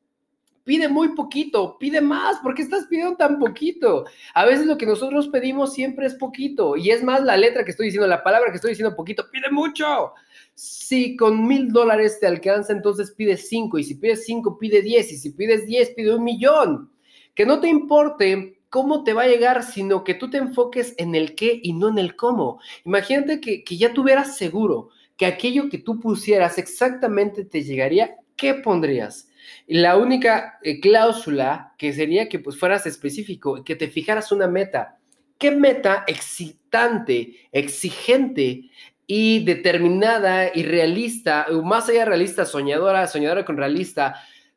Pide 0.64 0.87
muy 0.88 1.14
poquito, 1.14 1.78
pide 1.78 2.02
más. 2.02 2.40
¿Por 2.40 2.54
qué 2.54 2.61
estás 2.61 2.85
pidiendo 2.88 3.16
tan 3.16 3.38
poquito? 3.38 4.04
A 4.35 4.44
veces 4.44 4.66
lo 4.66 4.76
que 4.76 4.85
nosotros 4.85 5.28
pedimos 5.28 5.73
siempre 5.73 6.04
es 6.04 6.12
poquito. 6.12 6.76
Y 6.76 6.90
es 6.90 7.02
más 7.02 7.25
la 7.25 7.38
letra 7.38 7.64
que 7.64 7.70
estoy 7.70 7.87
diciendo, 7.87 8.06
la 8.06 8.23
palabra 8.23 8.50
que 8.50 8.56
estoy 8.56 8.73
diciendo 8.73 8.94
poquito. 8.94 9.30
Pide 9.32 9.50
mucho. 9.50 10.12
Si 10.60 11.14
con 11.14 11.46
mil 11.46 11.68
dólares 11.68 12.18
te 12.18 12.26
alcanza, 12.26 12.72
entonces 12.72 13.12
pide 13.12 13.36
cinco. 13.36 13.78
Y 13.78 13.84
si 13.84 13.94
pides 13.94 14.24
cinco, 14.24 14.58
pide 14.58 14.82
diez. 14.82 15.12
Y 15.12 15.16
si 15.16 15.30
pides 15.30 15.66
diez, 15.66 15.90
pide 15.90 16.12
un 16.12 16.24
millón. 16.24 16.90
Que 17.36 17.46
no 17.46 17.60
te 17.60 17.68
importe 17.68 18.58
cómo 18.68 19.04
te 19.04 19.12
va 19.12 19.22
a 19.22 19.28
llegar, 19.28 19.62
sino 19.62 20.02
que 20.02 20.14
tú 20.14 20.28
te 20.28 20.38
enfoques 20.38 20.96
en 20.98 21.14
el 21.14 21.36
qué 21.36 21.60
y 21.62 21.74
no 21.74 21.90
en 21.90 21.98
el 21.98 22.16
cómo. 22.16 22.58
Imagínate 22.84 23.40
que, 23.40 23.62
que 23.62 23.76
ya 23.76 23.94
tuvieras 23.94 24.36
seguro 24.36 24.88
que 25.16 25.26
aquello 25.26 25.68
que 25.68 25.78
tú 25.78 26.00
pusieras 26.00 26.58
exactamente 26.58 27.44
te 27.44 27.62
llegaría, 27.62 28.16
¿qué 28.34 28.54
pondrías? 28.54 29.28
La 29.68 29.96
única 29.96 30.58
eh, 30.64 30.80
cláusula 30.80 31.74
que 31.78 31.92
sería 31.92 32.28
que 32.28 32.40
pues 32.40 32.58
fueras 32.58 32.84
específico, 32.84 33.62
que 33.62 33.76
te 33.76 33.86
fijaras 33.86 34.32
una 34.32 34.48
meta. 34.48 34.98
¿Qué 35.38 35.52
meta 35.52 36.02
excitante, 36.08 37.36
exigente 37.52 38.70
y 39.10 39.42
determinada 39.42 40.54
y 40.54 40.62
realista, 40.64 41.46
más 41.64 41.88
allá 41.88 42.04
realista, 42.04 42.44
soñadora, 42.44 43.06
soñadora 43.06 43.42
con 43.42 43.56
realista, 43.56 44.14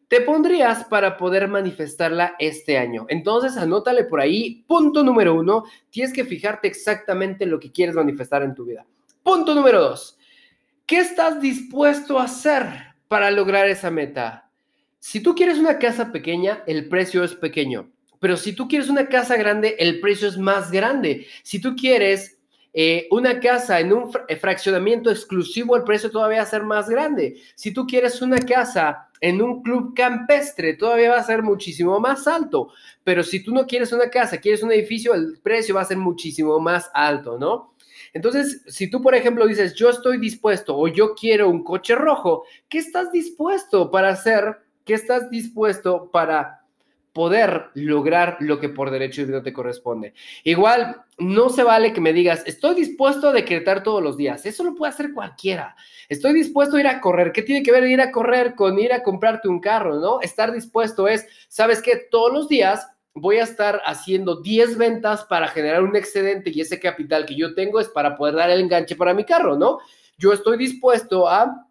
te 0.10 0.20
pondrías 0.20 0.84
para 0.84 1.16
poder 1.16 1.48
manifestarla 1.48 2.36
este 2.38 2.78
año. 2.78 3.06
Entonces, 3.08 3.56
anótale 3.56 4.04
por 4.04 4.20
ahí. 4.20 4.66
Punto 4.68 5.06
número 5.06 5.36
uno, 5.36 5.64
tienes 5.90 6.12
que 6.12 6.26
fijarte 6.26 6.68
exactamente 6.68 7.46
lo 7.46 7.62
que 7.62 7.72
quieres 7.72 7.96
manifestar 7.96 8.44
en 8.44 8.54
tu 8.54 8.66
vida. 8.66 8.86
Punto 9.24 9.56
número 9.56 9.80
dos, 9.80 10.18
¿qué 10.86 10.98
estás 10.98 11.40
dispuesto 11.40 12.20
a 12.20 12.26
hacer 12.26 12.66
para 13.08 13.32
lograr 13.32 13.70
esa 13.70 13.90
meta? 13.90 14.50
Si 15.00 15.22
tú 15.22 15.34
quieres 15.34 15.60
una 15.60 15.80
casa 15.80 16.12
pequeña, 16.12 16.62
el 16.68 16.90
precio 16.90 17.24
es 17.24 17.36
pequeño. 17.36 17.90
Pero 18.20 18.36
si 18.36 18.52
tú 18.52 18.68
quieres 18.68 18.90
una 18.90 19.08
casa 19.08 19.38
grande, 19.38 19.78
el 19.80 20.02
precio 20.02 20.28
es 20.28 20.38
más 20.38 20.72
grande. 20.72 21.26
Si 21.42 21.62
tú 21.62 21.74
quieres 21.78 22.41
eh, 22.74 23.08
una 23.12 23.40
casa 23.40 23.80
en 23.80 23.92
un 23.92 24.12
fraccionamiento 24.40 25.12
exclusivo, 25.12 25.76
el 25.76 25.84
precio 25.84 26.10
todavía 26.10 26.38
va 26.38 26.44
a 26.44 26.50
ser 26.50 26.64
más 26.64 26.90
grande. 26.90 27.36
Si 27.56 27.74
tú 27.74 27.86
quieres 27.86 28.22
una 28.22 28.40
casa 28.40 29.10
en 29.20 29.42
un 29.42 29.62
club 29.62 29.94
campestre, 29.94 30.76
todavía 30.76 31.12
va 31.12 31.18
a 31.18 31.24
ser 31.24 31.44
muchísimo 31.44 32.00
más 32.00 32.28
alto. 32.28 32.70
Pero 33.04 33.24
si 33.24 33.44
tú 33.44 33.54
no 33.54 33.68
quieres 33.68 33.92
una 33.92 34.10
casa, 34.10 34.40
quieres 34.40 34.64
un 34.64 34.72
edificio, 34.72 35.14
el 35.14 35.40
precio 35.44 35.76
va 35.76 35.82
a 35.82 35.86
ser 35.86 35.98
muchísimo 35.98 36.60
más 36.60 36.90
alto, 36.94 37.38
¿no? 37.38 37.74
Entonces, 38.14 38.64
si 38.68 38.90
tú, 38.90 39.02
por 39.02 39.16
ejemplo, 39.16 39.46
dices, 39.48 39.74
yo 39.76 39.90
estoy 39.90 40.18
dispuesto 40.18 40.78
o 40.78 40.88
yo 40.88 41.14
quiero 41.14 41.50
un 41.50 41.64
coche 41.64 41.96
rojo, 41.96 42.44
¿qué 42.68 42.80
estás 42.80 43.12
dispuesto 43.12 43.92
para 43.92 44.10
hacer? 44.10 44.58
¿Qué 44.86 44.94
estás 44.96 45.30
dispuesto 45.30 46.10
para 46.12 46.61
poder 47.14 47.70
lograr 47.74 48.38
lo 48.40 48.60
que 48.60 48.70
por 48.70 48.90
derecho 48.90 49.26
no 49.26 49.44
te 49.44 49.54
corresponde. 49.54 50.14
Igual, 50.44 51.04
no 51.18 51.50
se 51.50 51.64
vale 51.64 51.94
que 51.94 52.02
me 52.02 52.14
digas, 52.14 52.44
estoy 52.46 52.76
dispuesto 52.76 53.30
a 53.30 53.34
decretar 53.34 53.84
todos 53.84 54.02
los 54.02 54.18
días. 54.18 54.46
Eso 54.46 54.64
lo 54.64 54.76
puede 54.76 54.94
hacer 54.94 55.14
cualquiera. 55.14 55.76
Estoy 56.08 56.34
dispuesto 56.34 56.78
a 56.78 56.80
ir 56.80 56.88
a 56.88 57.02
correr. 57.02 57.32
¿Qué 57.32 57.42
tiene 57.42 57.64
que 57.64 57.72
ver 57.72 57.84
ir 57.84 58.02
a 58.02 58.12
correr 58.12 58.56
con 58.56 58.80
ir 58.80 58.94
a 58.94 59.04
comprarte 59.04 59.48
un 59.48 59.60
carro, 59.60 60.00
no? 60.00 60.22
Estar 60.22 60.52
dispuesto 60.52 61.08
es, 61.08 61.26
¿sabes 61.48 61.82
qué? 61.82 62.08
Todos 62.10 62.32
los 62.32 62.48
días 62.48 62.88
voy 63.14 63.38
a 63.38 63.44
estar 63.44 63.82
haciendo 63.86 64.42
10 64.42 64.78
ventas 64.78 65.26
para 65.26 65.48
generar 65.48 65.84
un 65.84 65.96
excedente 65.96 66.50
y 66.54 66.62
ese 66.62 66.80
capital 66.80 67.26
que 67.26 67.36
yo 67.36 67.54
tengo 67.54 67.80
es 67.80 67.90
para 67.90 68.16
poder 68.16 68.36
dar 68.36 68.50
el 68.50 68.62
enganche 68.62 68.96
para 68.96 69.14
mi 69.14 69.26
carro, 69.26 69.58
¿no? 69.58 69.80
Yo 70.18 70.32
estoy 70.32 70.58
dispuesto 70.58 71.28
a 71.28 71.68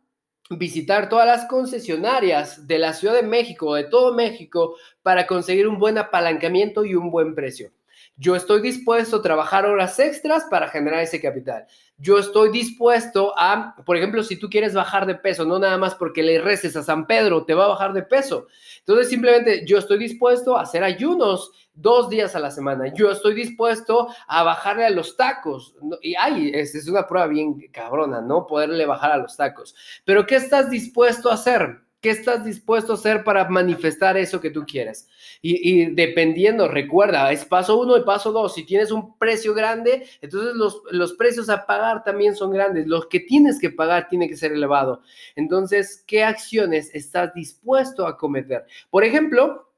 visitar 0.51 1.09
todas 1.09 1.27
las 1.27 1.47
concesionarias 1.47 2.67
de 2.67 2.79
la 2.79 2.93
Ciudad 2.93 3.15
de 3.15 3.23
México, 3.23 3.75
de 3.75 3.85
todo 3.85 4.15
México, 4.15 4.77
para 5.03 5.27
conseguir 5.27 5.69
un 5.69 5.79
buen 5.79 5.97
apalancamiento 5.97 6.85
y 6.85 6.95
un 6.95 7.11
buen 7.11 7.35
precio. 7.35 7.71
Yo 8.17 8.37
estoy 8.37 8.61
dispuesto 8.61 9.17
a 9.17 9.23
trabajar 9.23 9.65
horas 9.65 9.99
extras 9.99 10.45
para 10.51 10.69
generar 10.69 11.01
ese 11.01 11.23
capital. 11.23 11.67
Yo 11.97 12.19
estoy 12.19 12.51
dispuesto 12.51 13.33
a, 13.39 13.75
por 13.87 13.97
ejemplo, 13.97 14.23
si 14.23 14.37
tú 14.37 14.51
quieres 14.51 14.75
bajar 14.75 15.07
de 15.07 15.15
peso, 15.15 15.45
no 15.45 15.59
nada 15.59 15.79
más 15.79 15.95
porque 15.95 16.23
le 16.23 16.41
reces 16.41 16.77
a 16.77 16.83
San 16.83 17.07
Pedro, 17.07 17.45
te 17.45 17.55
va 17.55 17.65
a 17.65 17.69
bajar 17.69 17.93
de 17.93 18.03
peso. 18.03 18.49
Entonces, 18.81 19.09
simplemente 19.09 19.65
yo 19.67 19.79
estoy 19.79 19.99
dispuesto 19.99 20.57
a 20.57 20.63
hacer 20.63 20.85
ayunos 20.85 21.53
dos 21.81 22.09
días 22.09 22.35
a 22.37 22.41
la 22.41 22.51
semana. 22.51 22.93
Yo 22.95 23.11
estoy 23.11 23.35
dispuesto 23.35 24.09
a 24.27 24.43
bajarle 24.43 24.87
a 24.87 24.91
los 24.91 25.17
tacos. 25.17 25.75
Y 26.03 26.15
ay, 26.15 26.51
es, 26.55 26.89
una 26.89 27.07
prueba 27.07 27.27
bien 27.27 27.69
cabrona, 27.73 28.21
¿no? 28.21 28.47
Poderle 28.47 28.87
bajar 28.87 29.13
a 29.13 29.19
los 29.19 29.37
tacos. 29.37 29.75
Pero 30.05 30.27
¿qué 30.27 30.37
estás 30.37 30.71
dispuesto 30.71 31.31
a 31.31 31.35
hacer? 31.35 31.81
¿Qué 32.01 32.09
estás 32.09 32.47
dispuesto 32.47 32.93
a 32.93 32.95
hacer 32.95 33.25
para 33.25 33.47
manifestar 33.51 34.17
eso 34.17 34.41
que 34.41 34.51
tú 34.51 34.65
quieres? 34.65 35.07
Y, 35.43 35.95
dependiendo, 35.95 36.67
recuerda, 36.67 37.31
es 37.31 37.45
paso 37.45 37.79
uno 37.79 37.97
y 37.99 38.05
paso 38.05 38.33
dos. 38.33 38.55
Si 38.55 38.65
tienes 38.65 38.91
un 38.91 39.19
precio 39.19 39.53
grande, 39.53 40.07
entonces 40.23 40.55
los, 40.55 40.81
los 40.91 41.13
precios 41.13 41.51
a 41.51 41.67
pagar 41.67 42.03
también 42.03 42.35
son 42.35 42.53
grandes. 42.53 42.87
Los 42.87 43.07
que 43.07 43.21
tienes 43.21 43.59
que 43.59 43.71
pagar 43.71 44.09
tiene 44.09 44.29
que 44.29 44.37
ser 44.37 44.53
elevado. 44.53 45.03
Entonces, 45.37 46.03
¿qué 46.07 46.25
acciones 46.25 46.91
estás 46.95 47.35
dispuesto 47.35 48.07
a 48.07 48.17
cometer? 48.17 48.65
Por 48.89 49.05
ejemplo, 49.05 49.70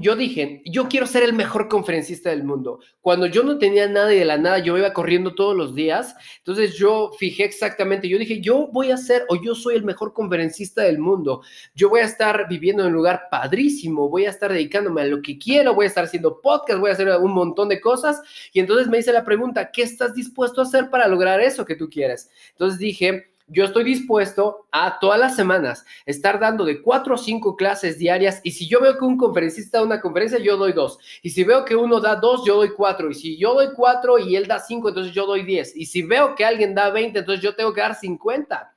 yo 0.00 0.16
dije, 0.16 0.62
yo 0.64 0.88
quiero 0.88 1.06
ser 1.06 1.22
el 1.22 1.32
mejor 1.32 1.68
conferencista 1.68 2.30
del 2.30 2.44
mundo. 2.44 2.80
Cuando 3.00 3.26
yo 3.26 3.42
no 3.44 3.58
tenía 3.58 3.86
nada 3.88 4.12
y 4.12 4.18
de 4.18 4.24
la 4.24 4.38
nada, 4.38 4.58
yo 4.58 4.76
iba 4.76 4.92
corriendo 4.92 5.34
todos 5.34 5.56
los 5.56 5.74
días. 5.74 6.14
Entonces 6.38 6.74
yo 6.74 7.12
fijé 7.18 7.44
exactamente, 7.44 8.08
yo 8.08 8.18
dije, 8.18 8.40
yo 8.40 8.68
voy 8.72 8.90
a 8.90 8.96
ser 8.96 9.24
o 9.28 9.40
yo 9.40 9.54
soy 9.54 9.76
el 9.76 9.84
mejor 9.84 10.12
conferencista 10.12 10.82
del 10.82 10.98
mundo. 10.98 11.42
Yo 11.74 11.88
voy 11.88 12.00
a 12.00 12.04
estar 12.04 12.48
viviendo 12.48 12.82
en 12.82 12.88
un 12.88 12.94
lugar 12.94 13.28
padrísimo, 13.30 14.08
voy 14.08 14.26
a 14.26 14.30
estar 14.30 14.52
dedicándome 14.52 15.02
a 15.02 15.06
lo 15.06 15.22
que 15.22 15.38
quiero, 15.38 15.74
voy 15.74 15.84
a 15.84 15.88
estar 15.88 16.04
haciendo 16.04 16.40
podcast, 16.40 16.80
voy 16.80 16.90
a 16.90 16.94
hacer 16.94 17.08
un 17.16 17.32
montón 17.32 17.68
de 17.68 17.80
cosas. 17.80 18.20
Y 18.52 18.60
entonces 18.60 18.88
me 18.88 18.98
hice 18.98 19.12
la 19.12 19.24
pregunta, 19.24 19.70
¿qué 19.70 19.82
estás 19.82 20.14
dispuesto 20.14 20.60
a 20.60 20.64
hacer 20.64 20.90
para 20.90 21.06
lograr 21.06 21.40
eso 21.40 21.64
que 21.64 21.76
tú 21.76 21.88
quieres? 21.88 22.30
Entonces 22.52 22.78
dije, 22.78 23.33
yo 23.46 23.64
estoy 23.64 23.84
dispuesto 23.84 24.66
a 24.70 24.98
todas 24.98 25.20
las 25.20 25.36
semanas 25.36 25.84
estar 26.06 26.40
dando 26.40 26.64
de 26.64 26.80
cuatro 26.80 27.14
o 27.14 27.18
cinco 27.18 27.56
clases 27.56 27.98
diarias 27.98 28.40
y 28.42 28.52
si 28.52 28.66
yo 28.66 28.80
veo 28.80 28.98
que 28.98 29.04
un 29.04 29.18
conferencista 29.18 29.78
da 29.78 29.84
una 29.84 30.00
conferencia, 30.00 30.38
yo 30.38 30.56
doy 30.56 30.72
dos. 30.72 30.98
Y 31.22 31.30
si 31.30 31.44
veo 31.44 31.64
que 31.64 31.76
uno 31.76 32.00
da 32.00 32.16
dos, 32.16 32.44
yo 32.46 32.56
doy 32.56 32.70
cuatro. 32.70 33.10
Y 33.10 33.14
si 33.14 33.36
yo 33.36 33.54
doy 33.54 33.68
cuatro 33.74 34.18
y 34.18 34.36
él 34.36 34.46
da 34.46 34.58
cinco, 34.58 34.88
entonces 34.88 35.12
yo 35.12 35.26
doy 35.26 35.42
diez. 35.42 35.76
Y 35.76 35.86
si 35.86 36.02
veo 36.02 36.34
que 36.34 36.44
alguien 36.44 36.74
da 36.74 36.90
veinte, 36.90 37.20
entonces 37.20 37.42
yo 37.42 37.54
tengo 37.54 37.72
que 37.72 37.80
dar 37.80 37.94
cincuenta. 37.94 38.73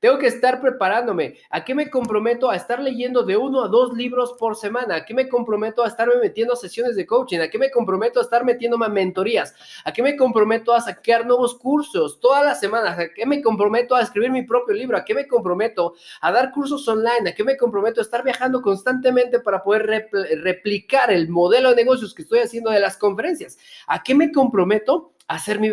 Tengo 0.00 0.16
que 0.18 0.28
estar 0.28 0.60
preparándome. 0.60 1.38
¿A 1.50 1.64
qué 1.64 1.74
me 1.74 1.90
comprometo? 1.90 2.48
A 2.48 2.54
estar 2.54 2.78
leyendo 2.78 3.24
de 3.24 3.36
uno 3.36 3.64
a 3.64 3.68
dos 3.68 3.94
libros 3.94 4.34
por 4.38 4.54
semana. 4.54 4.94
¿A 4.96 5.04
qué 5.04 5.12
me 5.12 5.28
comprometo? 5.28 5.82
A 5.82 5.88
estarme 5.88 6.14
metiendo 6.22 6.52
a 6.52 6.56
sesiones 6.56 6.94
de 6.94 7.04
coaching. 7.04 7.40
¿A 7.40 7.50
qué 7.50 7.58
me 7.58 7.68
comprometo? 7.68 8.20
A 8.20 8.22
estar 8.22 8.44
metiéndome 8.44 8.86
a 8.86 8.90
mentorías. 8.90 9.56
¿A 9.84 9.92
qué 9.92 10.00
me 10.04 10.16
comprometo? 10.16 10.72
A 10.72 10.80
sacar 10.80 11.26
nuevos 11.26 11.56
cursos 11.56 12.20
todas 12.20 12.44
las 12.44 12.60
semanas. 12.60 12.96
¿A 12.96 13.08
qué 13.12 13.26
me 13.26 13.42
comprometo? 13.42 13.96
A 13.96 14.02
escribir 14.02 14.30
mi 14.30 14.42
propio 14.42 14.72
libro. 14.72 14.96
¿A 14.96 15.04
qué 15.04 15.14
me 15.14 15.26
comprometo? 15.26 15.94
A 16.20 16.30
dar 16.30 16.52
cursos 16.52 16.86
online. 16.86 17.30
¿A 17.30 17.34
qué 17.34 17.42
me 17.42 17.56
comprometo? 17.56 18.00
A 18.00 18.04
estar 18.04 18.22
viajando 18.22 18.62
constantemente 18.62 19.40
para 19.40 19.64
poder 19.64 20.08
replicar 20.42 21.10
el 21.10 21.28
modelo 21.28 21.70
de 21.70 21.76
negocios 21.76 22.14
que 22.14 22.22
estoy 22.22 22.38
haciendo 22.38 22.70
de 22.70 22.78
las 22.78 22.96
conferencias. 22.96 23.58
¿A 23.88 24.00
qué 24.04 24.14
me 24.14 24.30
comprometo? 24.30 25.12
A 25.28 25.38
ser 25.38 25.60
mi 25.60 25.70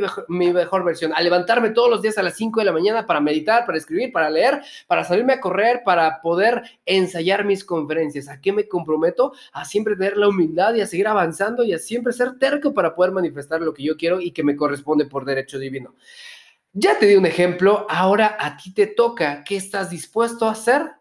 mejor, 0.51 0.83
versión, 0.83 1.13
a 1.15 1.21
levantarme 1.21 1.69
todos 1.69 1.89
los 1.89 2.01
días 2.01 2.17
a 2.17 2.23
las 2.23 2.35
5 2.35 2.59
de 2.59 2.65
la 2.65 2.73
mañana 2.73 3.05
para 3.05 3.21
meditar, 3.21 3.65
para 3.65 3.77
escribir, 3.77 4.11
para 4.11 4.29
leer, 4.29 4.61
para 4.85 5.05
salirme 5.05 5.31
a 5.31 5.39
correr, 5.39 5.81
para 5.85 6.19
poder 6.21 6.61
ensayar 6.85 7.45
mis 7.45 7.63
conferencias. 7.63 8.27
¿A 8.27 8.41
qué 8.41 8.51
me 8.51 8.67
comprometo? 8.67 9.31
A 9.53 9.63
siempre 9.63 9.95
tener 9.95 10.17
la 10.17 10.27
humildad 10.27 10.75
y 10.75 10.81
a 10.81 10.87
seguir 10.87 11.07
avanzando 11.07 11.63
y 11.63 11.71
a 11.71 11.79
siempre 11.79 12.11
ser 12.11 12.37
terco 12.37 12.73
para 12.73 12.93
poder 12.93 13.13
manifestar 13.13 13.61
lo 13.61 13.73
que 13.73 13.83
yo 13.83 13.95
quiero 13.95 14.19
y 14.19 14.31
que 14.31 14.43
me 14.43 14.57
corresponde 14.57 15.05
por 15.05 15.23
derecho 15.23 15.57
divino. 15.57 15.95
Ya 16.73 16.99
te 16.99 17.05
di 17.05 17.15
un 17.15 17.25
ejemplo, 17.25 17.87
ahora 17.89 18.35
a 18.37 18.57
ti 18.57 18.73
te 18.73 18.87
toca. 18.87 19.45
¿Qué 19.45 19.55
estás 19.55 19.89
dispuesto 19.89 20.47
a 20.47 20.51
hacer 20.51 20.91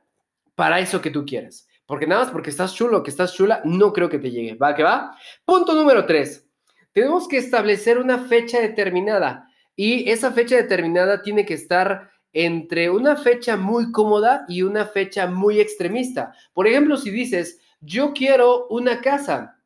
para 0.54 0.78
eso 0.78 1.00
que 1.00 1.10
tú 1.10 1.26
quieres? 1.26 1.66
Porque 1.86 2.06
nada 2.06 2.22
más 2.22 2.30
porque 2.30 2.50
estás 2.50 2.72
chulo, 2.72 3.02
que 3.02 3.10
estás 3.10 3.34
chula, 3.34 3.62
no 3.64 3.92
creo 3.92 4.08
que 4.08 4.20
te 4.20 4.30
llegue. 4.30 4.54
¿Va 4.54 4.76
que 4.76 4.84
va? 4.84 5.18
Punto 5.44 5.74
número 5.74 6.06
tres 6.06 6.43
tenemos 6.94 7.28
que 7.28 7.36
establecer 7.36 7.98
una 7.98 8.20
fecha 8.20 8.60
determinada 8.60 9.50
y 9.76 10.08
esa 10.08 10.32
fecha 10.32 10.56
determinada 10.56 11.22
tiene 11.22 11.44
que 11.44 11.54
estar 11.54 12.10
entre 12.32 12.88
una 12.88 13.16
fecha 13.16 13.56
muy 13.56 13.92
cómoda 13.92 14.44
y 14.48 14.62
una 14.62 14.86
fecha 14.86 15.26
muy 15.26 15.60
extremista. 15.60 16.32
Por 16.52 16.66
ejemplo, 16.66 16.96
si 16.96 17.10
dices, 17.10 17.60
yo 17.80 18.12
quiero 18.12 18.68
una 18.68 19.00
casa, 19.00 19.60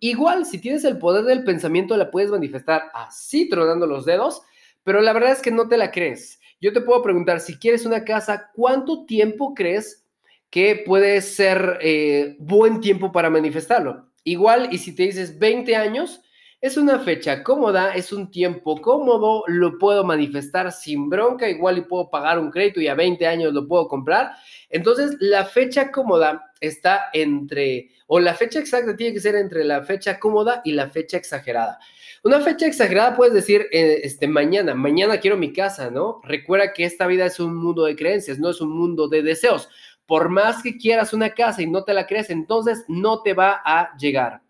igual 0.00 0.44
si 0.44 0.58
tienes 0.58 0.84
el 0.84 0.98
poder 0.98 1.24
del 1.24 1.44
pensamiento 1.44 1.96
la 1.96 2.10
puedes 2.10 2.30
manifestar 2.30 2.90
así 2.92 3.48
tronando 3.48 3.86
los 3.86 4.04
dedos, 4.04 4.42
pero 4.82 5.00
la 5.00 5.12
verdad 5.12 5.32
es 5.32 5.42
que 5.42 5.52
no 5.52 5.68
te 5.68 5.76
la 5.76 5.92
crees. 5.92 6.40
Yo 6.60 6.72
te 6.72 6.80
puedo 6.80 7.02
preguntar, 7.02 7.40
si 7.40 7.58
quieres 7.58 7.86
una 7.86 8.04
casa, 8.04 8.50
¿cuánto 8.54 9.06
tiempo 9.06 9.54
crees 9.54 10.04
que 10.50 10.82
puede 10.84 11.22
ser 11.22 11.78
eh, 11.80 12.36
buen 12.40 12.80
tiempo 12.80 13.12
para 13.12 13.30
manifestarlo? 13.30 14.08
Igual, 14.24 14.68
y 14.72 14.78
si 14.78 14.94
te 14.94 15.04
dices 15.04 15.38
20 15.38 15.76
años, 15.76 16.22
es 16.66 16.76
una 16.76 16.98
fecha 16.98 17.42
cómoda, 17.42 17.94
es 17.94 18.12
un 18.12 18.30
tiempo 18.30 18.80
cómodo, 18.80 19.44
lo 19.46 19.78
puedo 19.78 20.04
manifestar 20.04 20.72
sin 20.72 21.08
bronca, 21.08 21.48
igual 21.48 21.78
y 21.78 21.82
puedo 21.82 22.10
pagar 22.10 22.38
un 22.38 22.50
crédito 22.50 22.80
y 22.80 22.88
a 22.88 22.94
20 22.94 23.26
años 23.26 23.52
lo 23.52 23.66
puedo 23.66 23.88
comprar. 23.88 24.32
Entonces, 24.68 25.16
la 25.20 25.44
fecha 25.44 25.90
cómoda 25.92 26.52
está 26.60 27.06
entre, 27.12 27.90
o 28.06 28.18
la 28.18 28.34
fecha 28.34 28.58
exacta 28.58 28.96
tiene 28.96 29.14
que 29.14 29.20
ser 29.20 29.36
entre 29.36 29.64
la 29.64 29.82
fecha 29.82 30.18
cómoda 30.18 30.62
y 30.64 30.72
la 30.72 30.88
fecha 30.90 31.16
exagerada. 31.16 31.78
Una 32.24 32.40
fecha 32.40 32.66
exagerada 32.66 33.16
puedes 33.16 33.34
decir, 33.34 33.68
eh, 33.70 34.00
este, 34.02 34.26
mañana, 34.26 34.74
mañana 34.74 35.20
quiero 35.20 35.36
mi 35.36 35.52
casa, 35.52 35.90
¿no? 35.90 36.20
Recuerda 36.24 36.72
que 36.72 36.84
esta 36.84 37.06
vida 37.06 37.26
es 37.26 37.38
un 37.38 37.54
mundo 37.54 37.84
de 37.84 37.94
creencias, 37.94 38.38
no 38.38 38.50
es 38.50 38.60
un 38.60 38.70
mundo 38.70 39.08
de 39.08 39.22
deseos. 39.22 39.68
Por 40.06 40.28
más 40.28 40.62
que 40.62 40.76
quieras 40.76 41.12
una 41.12 41.30
casa 41.30 41.62
y 41.62 41.66
no 41.66 41.84
te 41.84 41.94
la 41.94 42.06
crees, 42.06 42.30
entonces 42.30 42.84
no 42.88 43.22
te 43.22 43.34
va 43.34 43.62
a 43.64 43.96
llegar. 43.96 44.42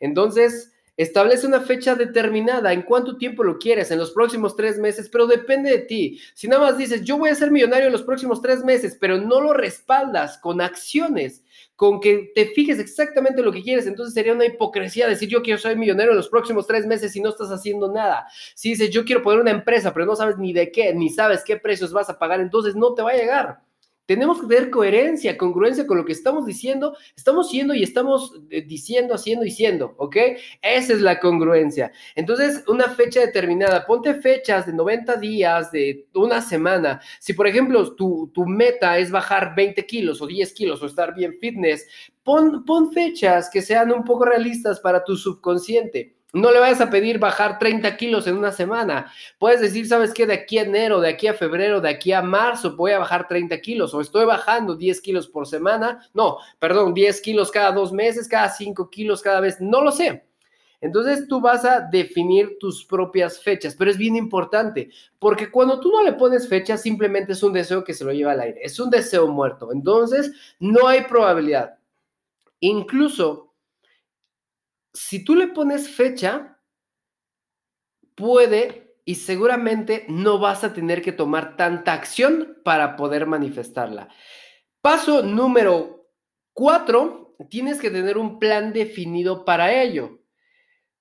Entonces, 0.00 0.72
Establece 1.00 1.46
una 1.46 1.62
fecha 1.62 1.94
determinada, 1.94 2.74
en 2.74 2.82
cuánto 2.82 3.16
tiempo 3.16 3.42
lo 3.42 3.58
quieres, 3.58 3.90
en 3.90 3.98
los 3.98 4.10
próximos 4.10 4.54
tres 4.54 4.78
meses, 4.78 5.08
pero 5.08 5.26
depende 5.26 5.70
de 5.70 5.78
ti. 5.78 6.20
Si 6.34 6.46
nada 6.46 6.60
más 6.60 6.76
dices, 6.76 7.02
yo 7.04 7.16
voy 7.16 7.30
a 7.30 7.34
ser 7.34 7.50
millonario 7.50 7.86
en 7.86 7.92
los 7.92 8.02
próximos 8.02 8.42
tres 8.42 8.62
meses, 8.62 8.98
pero 9.00 9.16
no 9.16 9.40
lo 9.40 9.54
respaldas 9.54 10.36
con 10.36 10.60
acciones, 10.60 11.42
con 11.74 12.00
que 12.00 12.30
te 12.34 12.48
fijes 12.48 12.78
exactamente 12.78 13.40
lo 13.40 13.50
que 13.50 13.62
quieres, 13.62 13.86
entonces 13.86 14.12
sería 14.12 14.34
una 14.34 14.44
hipocresía 14.44 15.08
decir, 15.08 15.30
yo 15.30 15.40
quiero 15.40 15.58
ser 15.58 15.78
millonario 15.78 16.10
en 16.10 16.18
los 16.18 16.28
próximos 16.28 16.66
tres 16.66 16.84
meses 16.84 17.16
y 17.16 17.22
no 17.22 17.30
estás 17.30 17.48
haciendo 17.48 17.90
nada. 17.90 18.26
Si 18.54 18.68
dices, 18.68 18.90
yo 18.90 19.06
quiero 19.06 19.22
poner 19.22 19.40
una 19.40 19.52
empresa, 19.52 19.94
pero 19.94 20.04
no 20.04 20.14
sabes 20.14 20.36
ni 20.36 20.52
de 20.52 20.70
qué, 20.70 20.92
ni 20.92 21.08
sabes 21.08 21.42
qué 21.46 21.56
precios 21.56 21.94
vas 21.94 22.10
a 22.10 22.18
pagar, 22.18 22.42
entonces 22.42 22.76
no 22.76 22.92
te 22.92 23.00
va 23.00 23.12
a 23.12 23.16
llegar. 23.16 23.69
Tenemos 24.10 24.40
que 24.40 24.48
tener 24.48 24.70
coherencia, 24.70 25.38
congruencia 25.38 25.86
con 25.86 25.96
lo 25.96 26.04
que 26.04 26.10
estamos 26.10 26.44
diciendo, 26.44 26.96
estamos 27.14 27.48
siendo 27.48 27.74
y 27.74 27.84
estamos 27.84 28.34
eh, 28.50 28.60
diciendo, 28.60 29.14
haciendo 29.14 29.44
y 29.44 29.52
siendo, 29.52 29.94
¿ok? 29.98 30.16
Esa 30.60 30.94
es 30.94 31.00
la 31.00 31.20
congruencia. 31.20 31.92
Entonces, 32.16 32.64
una 32.66 32.88
fecha 32.88 33.20
determinada, 33.20 33.86
ponte 33.86 34.14
fechas 34.14 34.66
de 34.66 34.72
90 34.72 35.14
días, 35.18 35.70
de 35.70 36.08
una 36.12 36.42
semana. 36.42 37.00
Si, 37.20 37.34
por 37.34 37.46
ejemplo, 37.46 37.94
tu, 37.94 38.32
tu 38.34 38.46
meta 38.46 38.98
es 38.98 39.12
bajar 39.12 39.54
20 39.54 39.86
kilos 39.86 40.20
o 40.20 40.26
10 40.26 40.54
kilos 40.54 40.82
o 40.82 40.86
estar 40.86 41.14
bien 41.14 41.38
fitness, 41.38 41.86
pon, 42.24 42.64
pon 42.64 42.92
fechas 42.92 43.48
que 43.48 43.62
sean 43.62 43.92
un 43.92 44.02
poco 44.02 44.24
realistas 44.24 44.80
para 44.80 45.04
tu 45.04 45.14
subconsciente. 45.14 46.16
No 46.32 46.52
le 46.52 46.60
vayas 46.60 46.80
a 46.80 46.90
pedir 46.90 47.18
bajar 47.18 47.58
30 47.58 47.96
kilos 47.96 48.26
en 48.26 48.36
una 48.36 48.52
semana. 48.52 49.12
Puedes 49.38 49.60
decir, 49.60 49.86
¿sabes 49.88 50.14
qué? 50.14 50.26
De 50.26 50.34
aquí 50.34 50.58
a 50.58 50.62
enero, 50.62 51.00
de 51.00 51.08
aquí 51.08 51.26
a 51.26 51.34
febrero, 51.34 51.80
de 51.80 51.88
aquí 51.88 52.12
a 52.12 52.22
marzo 52.22 52.76
voy 52.76 52.92
a 52.92 52.98
bajar 52.98 53.26
30 53.26 53.60
kilos 53.60 53.92
o 53.94 54.00
estoy 54.00 54.24
bajando 54.24 54.76
10 54.76 55.00
kilos 55.00 55.26
por 55.26 55.46
semana. 55.46 56.08
No, 56.14 56.38
perdón, 56.58 56.94
10 56.94 57.20
kilos 57.20 57.50
cada 57.50 57.72
dos 57.72 57.92
meses, 57.92 58.28
cada 58.28 58.48
5 58.48 58.90
kilos 58.90 59.22
cada 59.22 59.40
vez. 59.40 59.60
No 59.60 59.82
lo 59.82 59.90
sé. 59.90 60.24
Entonces 60.80 61.28
tú 61.28 61.40
vas 61.40 61.64
a 61.64 61.80
definir 61.80 62.56
tus 62.58 62.84
propias 62.84 63.40
fechas, 63.40 63.74
pero 63.74 63.90
es 63.90 63.98
bien 63.98 64.16
importante, 64.16 64.88
porque 65.18 65.50
cuando 65.50 65.78
tú 65.78 65.90
no 65.90 66.02
le 66.02 66.14
pones 66.14 66.48
fecha, 66.48 66.78
simplemente 66.78 67.32
es 67.32 67.42
un 67.42 67.52
deseo 67.52 67.84
que 67.84 67.92
se 67.92 68.04
lo 68.04 68.12
lleva 68.12 68.32
al 68.32 68.40
aire, 68.40 68.60
es 68.62 68.80
un 68.80 68.88
deseo 68.88 69.28
muerto. 69.28 69.72
Entonces 69.72 70.32
no 70.58 70.86
hay 70.88 71.02
probabilidad. 71.02 71.76
Incluso 72.60 73.49
si 74.92 75.24
tú 75.24 75.34
le 75.34 75.48
pones 75.48 75.88
fecha, 75.88 76.58
puede 78.14 78.96
y 79.04 79.16
seguramente 79.16 80.04
no 80.08 80.38
vas 80.38 80.62
a 80.64 80.72
tener 80.72 81.02
que 81.02 81.12
tomar 81.12 81.56
tanta 81.56 81.92
acción 81.92 82.58
para 82.64 82.96
poder 82.96 83.26
manifestarla. 83.26 84.08
Paso 84.80 85.22
número 85.22 86.08
cuatro, 86.52 87.34
tienes 87.48 87.80
que 87.80 87.90
tener 87.90 88.18
un 88.18 88.38
plan 88.38 88.72
definido 88.72 89.44
para 89.44 89.82
ello. 89.82 90.20